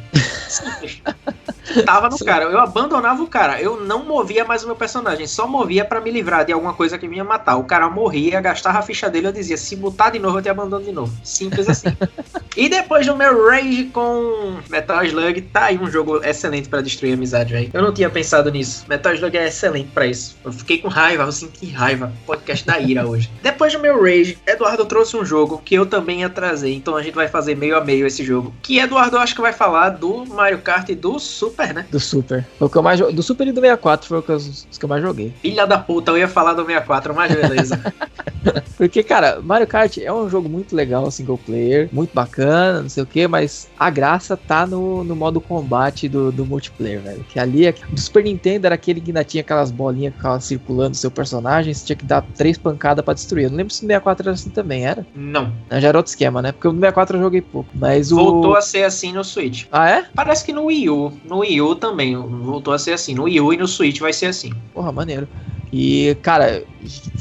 Simples. 0.49 1.03
Tava 1.85 2.09
no 2.09 2.19
Sim. 2.19 2.25
cara. 2.25 2.45
Eu 2.45 2.59
abandonava 2.59 3.23
o 3.23 3.27
cara. 3.27 3.61
Eu 3.61 3.81
não 3.81 4.05
movia 4.05 4.45
mais 4.45 4.63
o 4.63 4.67
meu 4.67 4.77
personagem. 4.77 5.27
Só 5.27 5.47
movia 5.47 5.85
para 5.85 6.01
me 6.01 6.11
livrar 6.11 6.45
de 6.45 6.53
alguma 6.53 6.75
coisa 6.75 6.99
que 6.99 7.09
vinha 7.09 7.25
matar. 7.25 7.57
O 7.57 7.65
cara 7.65 7.89
morria, 7.89 8.41
gastava 8.41 8.79
a 8.79 8.83
ficha 8.83 9.09
dele. 9.09 9.29
Eu 9.29 9.33
dizia: 9.33 9.57
se 9.57 9.77
botar 9.77 10.11
de 10.11 10.19
novo, 10.19 10.39
eu 10.39 10.43
te 10.43 10.49
abandono 10.49 10.85
de 10.85 10.93
novo. 10.93 11.13
Simples 11.25 11.69
assim. 11.69 11.89
e 12.57 12.69
depois 12.69 13.07
do 13.07 13.17
meu 13.17 13.47
rage 13.49 13.85
com 13.87 14.57
Metal 14.69 15.05
Slug, 15.05 15.41
tá 15.43 15.67
aí 15.67 15.79
um 15.79 15.91
jogo 15.91 16.23
excelente 16.25 16.69
para 16.69 16.81
destruir 16.81 17.13
a 17.13 17.15
amizade, 17.15 17.53
velho. 17.53 17.71
Eu 17.73 17.83
não 17.83 17.93
tinha 17.93 18.11
pensado 18.11 18.51
nisso. 18.51 18.85
Metal 18.89 19.13
Slug 19.15 19.37
é 19.37 19.47
excelente 19.49 19.91
para 19.93 20.07
isso. 20.07 20.37
Eu 20.45 20.53
fiquei 20.53 20.79
com 20.79 20.89
raiva, 20.89 21.25
eu 21.25 21.33
senti 21.33 21.67
raiva. 21.71 22.13
Podcast 22.27 22.67
da 22.67 22.79
ira 22.79 23.07
hoje. 23.07 23.31
Depois 23.43 23.73
do 23.73 23.79
meu 23.79 24.03
rage, 24.03 24.39
Eduardo 24.47 24.85
trouxe 24.85 25.17
um 25.17 25.25
jogo 25.25 25.61
que 25.65 25.75
eu 25.75 25.87
também 25.87 26.21
ia 26.21 26.29
trazer. 26.29 26.73
Então 26.73 26.97
a 26.97 27.03
gente 27.03 27.15
vai 27.15 27.29
fazer 27.29 27.57
meio 27.57 27.77
a 27.77 27.85
meio 27.85 28.07
esse 28.07 28.25
jogo. 28.25 28.53
Que 28.63 28.79
Eduardo 28.79 29.19
acho 29.19 29.35
que 29.35 29.41
vai 29.41 29.53
falar 29.53 29.91
do 29.91 30.25
Mario 30.27 30.59
Kart 30.59 30.89
e 30.89 30.95
do 30.95 31.19
Super, 31.19 31.60
né? 31.69 31.87
Do 31.91 32.01
Super. 32.01 32.47
O 32.59 32.69
que 32.69 32.77
eu 32.77 32.83
mais 32.83 33.01
Do 33.01 33.23
Super 33.23 33.47
e 33.49 33.53
do 33.53 33.61
64 33.61 34.07
foi 34.07 34.37
os, 34.37 34.67
os 34.71 34.79
que 34.79 34.85
eu 34.85 34.89
mais 34.89 35.03
joguei. 35.03 35.33
Filha 35.41 35.67
da 35.67 35.79
puta, 35.79 36.11
eu 36.11 36.19
ia 36.19 36.29
falar 36.29 36.55
do 36.55 36.65
64, 36.65 37.15
mas 37.15 37.35
beleza. 37.35 37.81
Porque, 38.77 39.03
cara, 39.03 39.41
Mario 39.43 39.67
Kart 39.67 39.99
é 39.99 40.13
um 40.13 40.29
jogo 40.29 40.49
muito 40.49 40.75
legal, 40.75 41.11
single 41.11 41.39
player, 41.39 41.89
muito 41.93 42.15
bacana, 42.15 42.81
não 42.83 42.89
sei 42.89 43.03
o 43.03 43.07
que, 43.07 43.29
mas 43.29 43.69
a 43.79 43.91
graça 43.91 44.37
tá 44.37 44.67
no, 44.67 45.05
no 45.05 45.15
modo 45.15 45.41
combate 45.41 46.09
do, 46.09 46.33
do 46.33 46.47
multiplayer, 46.47 47.01
velho. 47.01 47.25
Que 47.29 47.39
ali, 47.39 47.67
é, 47.67 47.73
do 47.73 48.01
Super 48.01 48.25
Nintendo 48.25 48.67
era 48.67 48.75
aquele 48.75 49.01
que 49.01 49.11
ainda 49.11 49.25
tinha 49.25 49.43
aquelas 49.43 49.71
bolinhas 49.71 50.13
que 50.13 50.19
ficavam 50.19 50.41
circulando 50.41 50.97
seu 50.97 51.11
personagem, 51.11 51.75
você 51.75 51.85
tinha 51.85 51.97
que 51.97 52.07
dar 52.07 52.23
três 52.35 52.57
pancadas 52.57 53.05
pra 53.05 53.13
destruir. 53.13 53.45
Eu 53.45 53.51
não 53.51 53.59
lembro 53.59 53.75
se 53.75 53.83
no 53.83 53.89
64 53.89 54.29
era 54.29 54.35
assim 54.35 54.51
também, 54.51 54.87
era? 54.87 55.07
Não. 55.15 55.53
Já 55.71 55.89
era 55.89 55.99
outro 55.99 56.11
esquema, 56.11 56.41
né? 56.41 56.53
Porque 56.53 56.69
no 56.69 56.75
64 56.75 57.19
eu 57.19 57.23
joguei 57.23 57.43
pouco, 57.43 57.69
mas 57.75 58.11
o... 58.11 58.17
Voltou 58.17 58.57
a 58.57 58.63
ser 58.63 58.85
assim 58.85 59.13
no 59.13 59.23
Switch. 59.23 59.67
Ah, 59.71 59.91
é? 59.91 60.07
Parece 60.15 60.45
que 60.45 60.53
no 60.53 60.65
Wii 60.65 60.89
U. 60.89 61.13
No 61.25 61.39
Wii 61.41 61.50
U 61.59 61.75
também 61.75 62.15
voltou 62.15 62.75
a 62.75 62.79
ser 62.79 62.93
assim. 62.93 63.15
No 63.15 63.25
Wii 63.25 63.41
U 63.41 63.53
e 63.55 63.57
no 63.57 63.67
Switch 63.67 63.99
vai 64.01 64.13
ser 64.13 64.27
assim. 64.27 64.53
Porra, 64.75 64.93
maneiro. 64.93 65.27
E, 65.73 66.17
cara, 66.21 66.65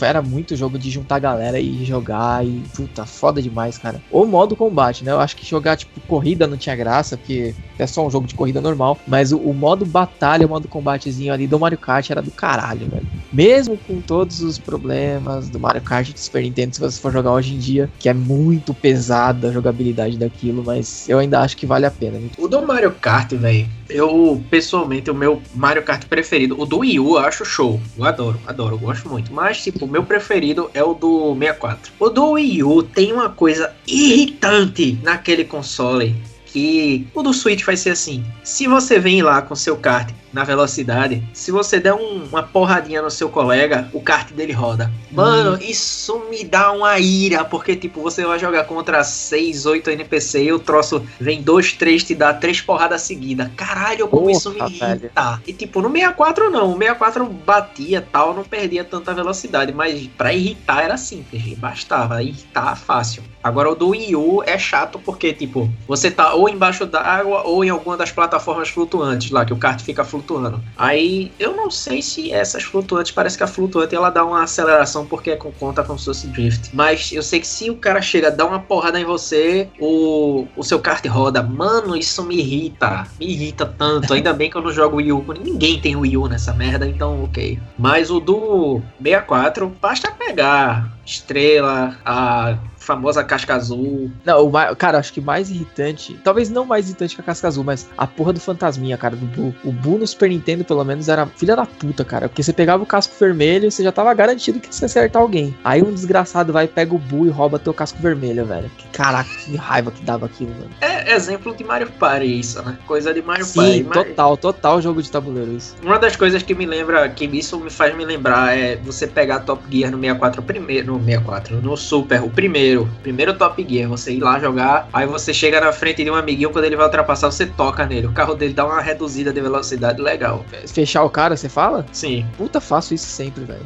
era 0.01 0.21
muito 0.21 0.55
jogo 0.55 0.79
de 0.79 0.89
juntar 0.89 1.19
galera 1.19 1.59
e 1.59 1.85
jogar 1.85 2.45
e, 2.45 2.63
puta, 2.75 3.05
foda 3.05 3.41
demais, 3.41 3.77
cara. 3.77 4.01
O 4.11 4.25
modo 4.25 4.55
combate, 4.55 5.03
né? 5.03 5.11
Eu 5.11 5.19
acho 5.19 5.35
que 5.35 5.45
jogar, 5.45 5.77
tipo, 5.77 5.99
corrida 6.01 6.47
não 6.47 6.57
tinha 6.57 6.75
graça, 6.75 7.15
porque 7.15 7.53
é 7.77 7.85
só 7.85 8.05
um 8.05 8.09
jogo 8.09 8.25
de 8.25 8.33
corrida 8.33 8.59
normal. 8.59 8.97
Mas 9.07 9.31
o, 9.31 9.37
o 9.37 9.53
modo 9.53 9.85
batalha, 9.85 10.47
o 10.47 10.49
modo 10.49 10.67
combatezinho 10.67 11.31
ali 11.31 11.45
do 11.45 11.59
Mario 11.59 11.77
Kart 11.77 12.09
era 12.09 12.21
do 12.21 12.31
caralho, 12.31 12.89
velho. 12.89 13.07
Mesmo 13.31 13.77
com 13.77 14.01
todos 14.01 14.41
os 14.41 14.57
problemas 14.57 15.49
do 15.49 15.59
Mario 15.59 15.81
Kart 15.81 16.11
de 16.11 16.19
Super 16.19 16.41
Nintendo, 16.41 16.75
se 16.75 16.81
você 16.81 16.99
for 16.99 17.11
jogar 17.11 17.31
hoje 17.31 17.53
em 17.53 17.59
dia, 17.59 17.89
que 17.99 18.09
é 18.09 18.13
muito 18.13 18.73
pesada 18.73 19.49
a 19.49 19.51
jogabilidade 19.51 20.17
daquilo, 20.17 20.63
mas 20.65 21.07
eu 21.07 21.19
ainda 21.19 21.39
acho 21.39 21.55
que 21.55 21.65
vale 21.65 21.85
a 21.85 21.91
pena. 21.91 22.19
O 22.37 22.47
do 22.47 22.65
Mario 22.65 22.91
Kart, 22.91 23.31
velho, 23.33 23.67
eu, 23.89 24.43
pessoalmente, 24.49 25.11
o 25.11 25.15
meu 25.15 25.41
Mario 25.53 25.83
Kart 25.83 26.05
preferido, 26.05 26.59
o 26.59 26.65
do 26.65 26.79
Wii 26.79 26.99
U, 26.99 27.17
eu 27.17 27.19
acho 27.19 27.45
show. 27.45 27.79
Eu 27.97 28.05
adoro, 28.05 28.39
adoro, 28.47 28.75
eu 28.75 28.79
gosto 28.79 29.07
muito. 29.07 29.31
Mas, 29.31 29.61
tipo, 29.61 29.85
o 29.85 29.87
meu 29.87 30.03
preferido 30.03 30.69
é 30.73 30.83
o 30.83 30.93
do 30.93 31.35
64. 31.35 31.93
O 31.99 32.09
do 32.09 32.31
Wii 32.31 32.63
U 32.63 32.83
tem 32.83 33.13
uma 33.13 33.29
coisa 33.29 33.71
irritante 33.87 34.97
naquele 35.03 35.43
console. 35.43 36.15
Que 36.51 37.07
o 37.13 37.21
do 37.21 37.33
Switch 37.33 37.63
vai 37.63 37.77
ser 37.77 37.91
assim: 37.91 38.23
se 38.43 38.67
você 38.67 38.99
vem 38.99 39.21
lá 39.21 39.41
com 39.41 39.55
seu 39.55 39.77
kart 39.77 40.09
na 40.31 40.43
velocidade, 40.43 41.23
se 41.33 41.51
você 41.51 41.79
der 41.79 41.93
um, 41.93 42.23
uma 42.25 42.43
porradinha 42.43 43.01
no 43.01 43.09
seu 43.09 43.29
colega, 43.29 43.89
o 43.93 44.01
kart 44.01 44.31
dele 44.31 44.53
roda. 44.53 44.91
Mano, 45.11 45.55
hum. 45.55 45.59
isso 45.61 46.23
me 46.29 46.43
dá 46.43 46.71
uma 46.71 46.99
ira, 46.99 47.43
porque 47.43 47.75
tipo, 47.75 48.01
você 48.01 48.23
vai 48.23 48.37
jogar 48.37 48.65
contra 48.65 49.03
6, 49.03 49.65
8 49.65 49.89
NPC 49.89 50.43
e 50.43 50.53
o 50.53 50.59
troço 50.59 51.03
vem 51.19 51.41
2, 51.41 51.73
3, 51.73 52.03
te 52.03 52.15
dá 52.15 52.33
três 52.33 52.61
porradas 52.61 53.01
seguidas. 53.01 53.49
Caralho, 53.55 54.07
como 54.07 54.23
Porra, 54.23 54.31
isso 54.31 54.51
me 54.51 54.59
irrita. 54.59 54.95
Velho. 54.95 55.11
E 55.47 55.53
tipo, 55.53 55.81
no 55.81 55.91
64 55.91 56.49
não, 56.49 56.73
o 56.73 56.77
64 56.77 57.25
batia 57.25 58.07
tal, 58.11 58.33
não 58.33 58.43
perdia 58.43 58.83
tanta 58.83 59.13
velocidade, 59.13 59.73
mas 59.73 60.07
para 60.17 60.33
irritar 60.33 60.83
era 60.83 60.97
simples, 60.97 61.57
bastava, 61.57 62.21
irritar 62.21 62.75
fácil. 62.75 63.23
Agora 63.43 63.71
o 63.71 63.75
do 63.75 63.89
Wii 63.89 64.15
U 64.15 64.43
é 64.45 64.57
chato 64.57 64.99
porque, 64.99 65.33
tipo, 65.33 65.69
você 65.87 66.11
tá 66.11 66.33
ou 66.33 66.49
embaixo 66.49 66.85
d'água 66.85 67.43
ou 67.43 67.63
em 67.63 67.69
alguma 67.69 67.95
das 67.95 68.11
plataformas 68.11 68.69
flutuantes 68.69 69.31
lá, 69.31 69.45
que 69.45 69.53
o 69.53 69.57
kart 69.57 69.81
fica 69.81 70.03
flutuando. 70.03 70.61
Aí 70.77 71.31
eu 71.39 71.55
não 71.55 71.71
sei 71.71 72.01
se 72.01 72.31
essas 72.31 72.63
flutuantes, 72.63 73.11
parece 73.11 73.37
que 73.37 73.43
a 73.43 73.47
flutuante 73.47 73.95
ela 73.95 74.09
dá 74.09 74.25
uma 74.25 74.43
aceleração 74.43 75.05
porque 75.05 75.31
é 75.31 75.35
com 75.35 75.51
conta 75.51 75.83
como 75.83 75.97
se 75.97 76.05
fosse 76.05 76.27
drift. 76.27 76.69
Mas 76.73 77.11
eu 77.11 77.23
sei 77.23 77.39
que 77.39 77.47
se 77.47 77.69
o 77.69 77.75
cara 77.75 78.01
chega, 78.01 78.29
dá 78.29 78.45
uma 78.45 78.59
porrada 78.59 78.99
em 78.99 79.05
você, 79.05 79.69
o, 79.79 80.45
o 80.55 80.63
seu 80.63 80.79
kart 80.79 81.05
roda. 81.07 81.41
Mano, 81.41 81.95
isso 81.95 82.23
me 82.23 82.37
irrita. 82.39 83.07
Me 83.19 83.27
irrita 83.27 83.65
tanto. 83.65 84.13
Ainda 84.13 84.33
bem 84.33 84.49
que 84.49 84.57
eu 84.57 84.61
não 84.61 84.71
jogo 84.71 84.97
Wii 84.97 85.11
U. 85.13 85.25
Ninguém 85.41 85.79
tem 85.79 85.95
Wii 85.95 86.17
U 86.17 86.27
nessa 86.27 86.53
merda, 86.53 86.87
então 86.87 87.23
ok. 87.23 87.59
Mas 87.77 88.11
o 88.11 88.19
do 88.19 88.81
64, 89.01 89.71
basta 89.81 90.11
pegar 90.11 90.99
estrela, 91.09 91.97
a 92.05 92.57
famosa 92.89 93.23
casca 93.23 93.53
azul. 93.53 94.09
Não, 94.25 94.47
o 94.47 94.75
cara, 94.75 94.97
acho 94.97 95.13
que 95.13 95.21
mais 95.21 95.51
irritante, 95.51 96.19
talvez 96.23 96.49
não 96.49 96.65
mais 96.65 96.87
irritante 96.87 97.13
que 97.13 97.21
a 97.21 97.23
casca 97.23 97.47
azul, 97.47 97.63
mas 97.63 97.87
a 97.95 98.07
porra 98.07 98.33
do 98.33 98.39
fantasminha, 98.39 98.97
cara, 98.97 99.15
do 99.15 99.27
Boo. 99.27 99.53
O 99.63 99.71
Boo 99.71 99.99
no 99.99 100.07
Super 100.07 100.29
Nintendo, 100.29 100.63
pelo 100.63 100.83
menos, 100.83 101.07
era 101.07 101.27
filha 101.27 101.55
da 101.55 101.67
puta, 101.67 102.03
cara. 102.03 102.27
Porque 102.27 102.41
você 102.41 102.51
pegava 102.51 102.81
o 102.81 102.87
casco 102.87 103.13
vermelho 103.19 103.67
e 103.67 103.71
você 103.71 103.83
já 103.83 103.91
tava 103.91 104.11
garantido 104.15 104.59
que 104.59 104.73
você 104.73 104.85
acertar 104.85 105.21
alguém. 105.21 105.55
Aí 105.63 105.83
um 105.83 105.93
desgraçado 105.93 106.51
vai, 106.51 106.67
pega 106.67 106.95
o 106.95 106.97
Boo 106.97 107.27
e 107.27 107.29
rouba 107.29 107.59
teu 107.59 107.73
casco 107.73 107.99
vermelho, 108.01 108.43
velho. 108.45 108.71
Que 108.75 108.87
caraca, 108.87 109.29
que 109.29 109.55
raiva 109.55 109.91
que 109.91 110.03
dava 110.03 110.25
aquilo, 110.25 110.51
mano. 110.51 110.71
É 110.81 111.13
exemplo 111.13 111.55
de 111.55 111.63
Mario 111.63 111.91
Party 111.91 112.39
isso, 112.39 112.61
né? 112.63 112.75
Coisa 112.87 113.13
de 113.13 113.21
Mario 113.21 113.45
Sim, 113.45 113.83
Party. 113.83 114.09
total, 114.09 114.31
mas... 114.31 114.39
total 114.39 114.81
jogo 114.81 115.01
de 115.01 115.11
tabuleiro 115.11 115.51
isso. 115.53 115.75
Uma 115.83 115.99
das 115.99 116.15
coisas 116.15 116.41
que 116.41 116.55
me 116.55 116.65
lembra, 116.65 117.07
que 117.09 117.25
isso 117.25 117.59
me 117.59 117.69
faz 117.69 117.95
me 117.95 118.05
lembrar 118.05 118.57
é 118.57 118.75
você 118.77 119.05
pegar 119.05 119.41
Top 119.41 119.63
Gear 119.69 119.91
no 119.91 119.99
64 119.99 120.41
primeiro, 120.41 120.93
no 120.93 121.03
64, 121.03 121.61
no 121.61 121.77
Super, 121.77 122.23
o 122.23 122.29
primeiro 122.29 122.78
Primeiro 123.01 123.37
Top 123.37 123.65
Gear, 123.67 123.89
você 123.89 124.13
ir 124.13 124.19
lá 124.19 124.39
jogar, 124.39 124.87
aí 124.93 125.05
você 125.05 125.33
chega 125.33 125.59
na 125.59 125.71
frente 125.71 126.03
de 126.03 126.11
um 126.11 126.15
amiguinho, 126.15 126.49
quando 126.51 126.65
ele 126.65 126.75
vai 126.75 126.85
ultrapassar, 126.85 127.31
você 127.31 127.45
toca 127.45 127.85
nele. 127.85 128.07
O 128.07 128.11
carro 128.11 128.35
dele 128.35 128.53
dá 128.53 128.65
uma 128.65 128.81
reduzida 128.81 129.31
de 129.33 129.41
velocidade 129.41 130.01
legal. 130.01 130.45
Fechar 130.67 131.03
o 131.03 131.09
cara, 131.09 131.35
você 131.35 131.49
fala? 131.49 131.85
Sim. 131.91 132.25
Puta, 132.37 132.61
faço 132.61 132.93
isso 132.93 133.07
sempre, 133.07 133.43
velho. 133.43 133.65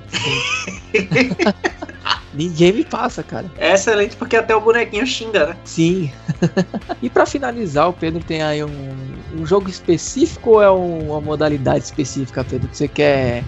Ninguém 2.34 2.73
me 2.73 2.84
passa, 2.84 3.21
cara. 3.21 3.45
É 3.58 3.73
excelente 3.73 4.15
porque 4.15 4.36
até 4.36 4.56
o 4.56 4.62
bonequinho 4.62 5.06
xinga, 5.06 5.47
né? 5.47 5.58
Sim. 5.63 6.12
e 7.02 7.10
para 7.10 7.26
finalizar, 7.26 7.89
o 7.89 7.93
Pedro 7.93 8.23
tem 8.23 8.41
aí 8.41 8.63
um, 8.63 8.95
um 9.38 9.45
jogo 9.45 9.69
específico 9.69 10.52
ou 10.52 10.63
é 10.63 10.71
um, 10.71 11.12
uma 11.12 11.21
modalidade 11.21 11.86
específica, 11.86 12.43
Pedro, 12.43 12.67
que 12.67 12.78
você 12.78 12.88
quer 12.88 13.43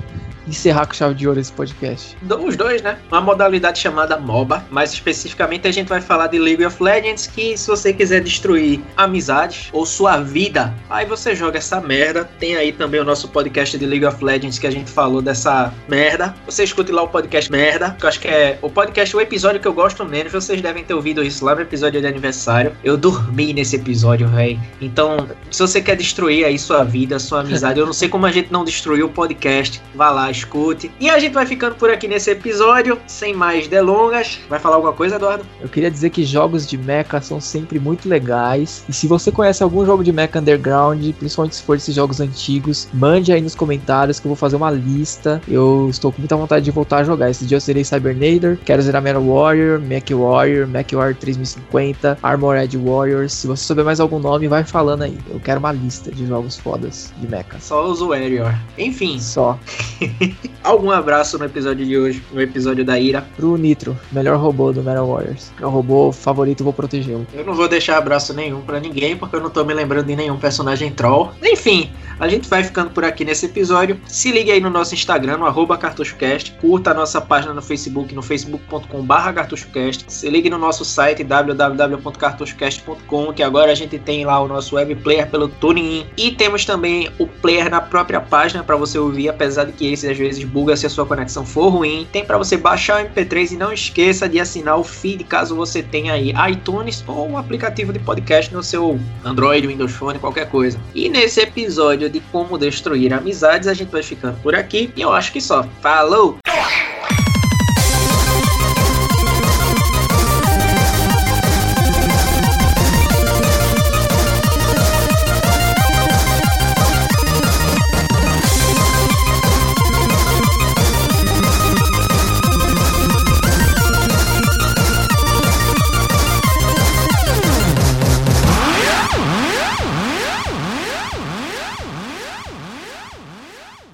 encerrar 0.47 0.85
com 0.85 0.93
chave 0.93 1.15
de 1.15 1.27
ouro 1.27 1.39
esse 1.39 1.51
podcast? 1.51 2.17
Os 2.45 2.55
dois, 2.55 2.81
né? 2.81 2.97
Uma 3.11 3.21
modalidade 3.21 3.79
chamada 3.79 4.17
MOBA, 4.17 4.63
mais 4.69 4.93
especificamente 4.93 5.67
a 5.67 5.71
gente 5.71 5.87
vai 5.87 6.01
falar 6.01 6.27
de 6.27 6.37
League 6.37 6.63
of 6.65 6.81
Legends, 6.81 7.27
que 7.27 7.57
se 7.57 7.67
você 7.67 7.93
quiser 7.93 8.21
destruir 8.21 8.81
amizades 8.95 9.69
ou 9.71 9.85
sua 9.85 10.17
vida, 10.17 10.73
aí 10.89 11.05
você 11.05 11.35
joga 11.35 11.57
essa 11.57 11.79
merda. 11.81 12.29
Tem 12.39 12.55
aí 12.55 12.71
também 12.71 12.99
o 12.99 13.03
nosso 13.03 13.27
podcast 13.29 13.77
de 13.77 13.85
League 13.85 14.05
of 14.05 14.23
Legends 14.23 14.59
que 14.59 14.67
a 14.67 14.71
gente 14.71 14.89
falou 14.91 15.21
dessa 15.21 15.73
merda. 15.87 16.35
Você 16.45 16.63
escute 16.63 16.91
lá 16.91 17.03
o 17.03 17.07
podcast 17.07 17.51
merda, 17.51 17.95
que 17.97 18.05
eu 18.05 18.09
acho 18.09 18.19
que 18.19 18.27
é 18.27 18.59
o 18.61 18.69
podcast, 18.69 19.15
o 19.15 19.21
episódio 19.21 19.59
que 19.59 19.67
eu 19.67 19.73
gosto 19.73 20.05
menos. 20.05 20.31
Vocês 20.31 20.61
devem 20.61 20.83
ter 20.83 20.93
ouvido 20.93 21.23
isso 21.23 21.43
lá 21.43 21.55
no 21.55 21.61
episódio 21.61 22.01
de 22.01 22.07
aniversário. 22.07 22.75
Eu 22.83 22.97
dormi 22.97 23.53
nesse 23.53 23.75
episódio, 23.75 24.27
velho. 24.27 24.59
Então, 24.79 25.27
se 25.49 25.59
você 25.59 25.81
quer 25.81 25.95
destruir 25.95 26.45
aí 26.45 26.59
sua 26.59 26.83
vida, 26.83 27.17
sua 27.19 27.41
amizade, 27.41 27.79
eu 27.79 27.85
não 27.85 27.93
sei 27.93 28.09
como 28.09 28.25
a 28.25 28.31
gente 28.31 28.51
não 28.51 28.63
destruiu 28.63 29.07
o 29.07 29.09
podcast. 29.09 29.81
Vá 29.93 30.09
lá, 30.09 30.31
escute. 30.37 30.91
E 30.99 31.09
a 31.09 31.19
gente 31.19 31.33
vai 31.33 31.45
ficando 31.45 31.75
por 31.75 31.89
aqui 31.89 32.07
nesse 32.07 32.31
episódio, 32.31 32.99
sem 33.07 33.33
mais 33.33 33.67
delongas. 33.67 34.39
Vai 34.49 34.59
falar 34.59 34.75
alguma 34.75 34.93
coisa, 34.93 35.15
Eduardo? 35.15 35.45
Eu 35.61 35.69
queria 35.69 35.91
dizer 35.91 36.09
que 36.09 36.23
jogos 36.23 36.67
de 36.67 36.77
mecha 36.77 37.21
são 37.21 37.39
sempre 37.39 37.79
muito 37.79 38.07
legais. 38.07 38.83
E 38.87 38.93
se 38.93 39.07
você 39.07 39.31
conhece 39.31 39.63
algum 39.63 39.85
jogo 39.85 40.03
de 40.03 40.11
mecha 40.11 40.39
underground, 40.39 41.03
principalmente 41.13 41.55
se 41.55 41.63
for 41.63 41.77
esses 41.77 41.93
jogos 41.93 42.19
antigos, 42.19 42.87
mande 42.93 43.31
aí 43.31 43.41
nos 43.41 43.55
comentários 43.55 44.19
que 44.19 44.27
eu 44.27 44.29
vou 44.29 44.35
fazer 44.35 44.55
uma 44.55 44.71
lista. 44.71 45.41
Eu 45.47 45.87
estou 45.89 46.11
com 46.11 46.19
muita 46.19 46.35
vontade 46.35 46.65
de 46.65 46.71
voltar 46.71 46.97
a 46.97 47.03
jogar. 47.03 47.29
Esse 47.29 47.45
dia 47.45 47.57
eu 47.57 47.61
serei 47.61 47.83
Cybernator, 47.83 48.57
quero 48.65 48.81
zerar 48.81 49.01
Metal 49.01 49.23
Warrior, 49.23 49.79
Mech 49.79 50.13
Warrior, 50.13 50.67
Mech 50.67 50.95
Warrior 50.95 51.15
3050, 51.15 52.17
Armored 52.21 52.77
Warriors. 52.77 53.33
Se 53.33 53.47
você 53.47 53.63
souber 53.63 53.85
mais 53.85 53.99
algum 53.99 54.19
nome, 54.19 54.47
vai 54.47 54.63
falando 54.63 55.03
aí. 55.03 55.17
Eu 55.29 55.39
quero 55.39 55.59
uma 55.59 55.71
lista 55.71 56.11
de 56.11 56.25
jogos 56.25 56.57
fodas 56.57 57.13
de 57.17 57.27
mecha. 57.27 57.59
Só 57.59 57.85
uso 57.85 58.09
Warrior. 58.09 58.53
Enfim. 58.77 59.19
Só. 59.19 59.57
Algum 60.63 60.91
abraço 60.91 61.37
no 61.37 61.45
episódio 61.45 61.85
de 61.85 61.97
hoje, 61.97 62.23
no 62.31 62.41
episódio 62.41 62.83
da 62.83 62.99
Ira. 62.99 63.25
Pro 63.35 63.55
Nitro, 63.55 63.97
melhor 64.11 64.37
robô 64.37 64.71
do 64.71 64.81
Metal 64.81 65.07
Warriors. 65.07 65.51
É 65.61 65.65
o 65.65 65.69
robô 65.69 66.11
favorito, 66.11 66.63
vou 66.63 66.73
protegê-lo. 66.73 67.27
Eu 67.33 67.45
não 67.45 67.53
vou 67.53 67.67
deixar 67.67 67.97
abraço 67.97 68.33
nenhum 68.33 68.61
para 68.61 68.79
ninguém, 68.79 69.15
porque 69.15 69.35
eu 69.35 69.41
não 69.41 69.49
tô 69.49 69.63
me 69.63 69.73
lembrando 69.73 70.07
de 70.07 70.15
nenhum 70.15 70.37
personagem 70.37 70.91
troll. 70.91 71.31
Enfim, 71.43 71.91
a 72.19 72.27
gente 72.27 72.49
vai 72.49 72.63
ficando 72.63 72.89
por 72.89 73.03
aqui 73.03 73.23
nesse 73.23 73.45
episódio. 73.45 73.99
Se 74.07 74.31
ligue 74.31 74.51
aí 74.51 74.59
no 74.59 74.69
nosso 74.69 74.95
Instagram, 74.95 75.37
no 75.37 75.45
arroba 75.45 75.77
cartuchocast. 75.77 76.53
Curta 76.61 76.91
a 76.91 76.93
nossa 76.93 77.19
página 77.21 77.53
no 77.53 77.61
Facebook, 77.61 78.15
no 78.15 78.21
facebook.com.br 78.21 79.33
cartuchocast. 79.35 80.05
Se 80.07 80.29
ligue 80.29 80.49
no 80.49 80.57
nosso 80.57 80.85
site 80.85 81.23
www.cartuchocast.com, 81.23 83.33
que 83.33 83.43
agora 83.43 83.71
a 83.71 83.75
gente 83.75 83.99
tem 83.99 84.25
lá 84.25 84.41
o 84.41 84.47
nosso 84.47 84.77
web 84.77 84.95
player 84.95 85.29
pelo 85.29 85.47
TuneIn. 85.47 86.07
E 86.17 86.31
temos 86.31 86.65
também 86.65 87.11
o 87.19 87.27
player 87.27 87.69
na 87.69 87.81
própria 87.81 88.21
página 88.21 88.63
para 88.63 88.75
você 88.75 88.97
ouvir, 88.97 89.29
apesar 89.29 89.65
de 89.65 89.73
que 89.73 89.93
esse 89.93 90.07
às 90.15 90.19
vezes 90.19 90.43
buga 90.43 90.75
se 90.75 90.85
a 90.85 90.89
sua 90.89 91.05
conexão 91.05 91.45
for 91.45 91.69
ruim. 91.69 92.07
Tem 92.11 92.25
para 92.25 92.37
você 92.37 92.57
baixar 92.57 93.03
o 93.03 93.07
MP3 93.07 93.51
e 93.51 93.57
não 93.57 93.71
esqueça 93.71 94.27
de 94.27 94.39
assinar 94.39 94.79
o 94.79 94.83
feed 94.83 95.23
caso 95.25 95.55
você 95.55 95.83
tenha 95.83 96.13
aí 96.13 96.33
iTunes 96.51 97.03
ou 97.05 97.29
um 97.29 97.37
aplicativo 97.37 97.91
de 97.91 97.99
podcast 97.99 98.53
no 98.53 98.63
seu 98.63 98.99
Android, 99.23 99.67
Windows 99.67 99.91
Phone, 99.91 100.17
qualquer 100.17 100.49
coisa. 100.49 100.79
E 100.93 101.09
nesse 101.09 101.41
episódio 101.41 102.09
de 102.09 102.19
como 102.31 102.57
destruir 102.57 103.13
amizades, 103.13 103.67
a 103.67 103.73
gente 103.73 103.91
vai 103.91 104.03
ficando 104.03 104.37
por 104.41 104.55
aqui. 104.55 104.91
E 104.95 105.01
eu 105.01 105.11
acho 105.11 105.31
que 105.31 105.41
só. 105.41 105.67
Falou! 105.81 106.37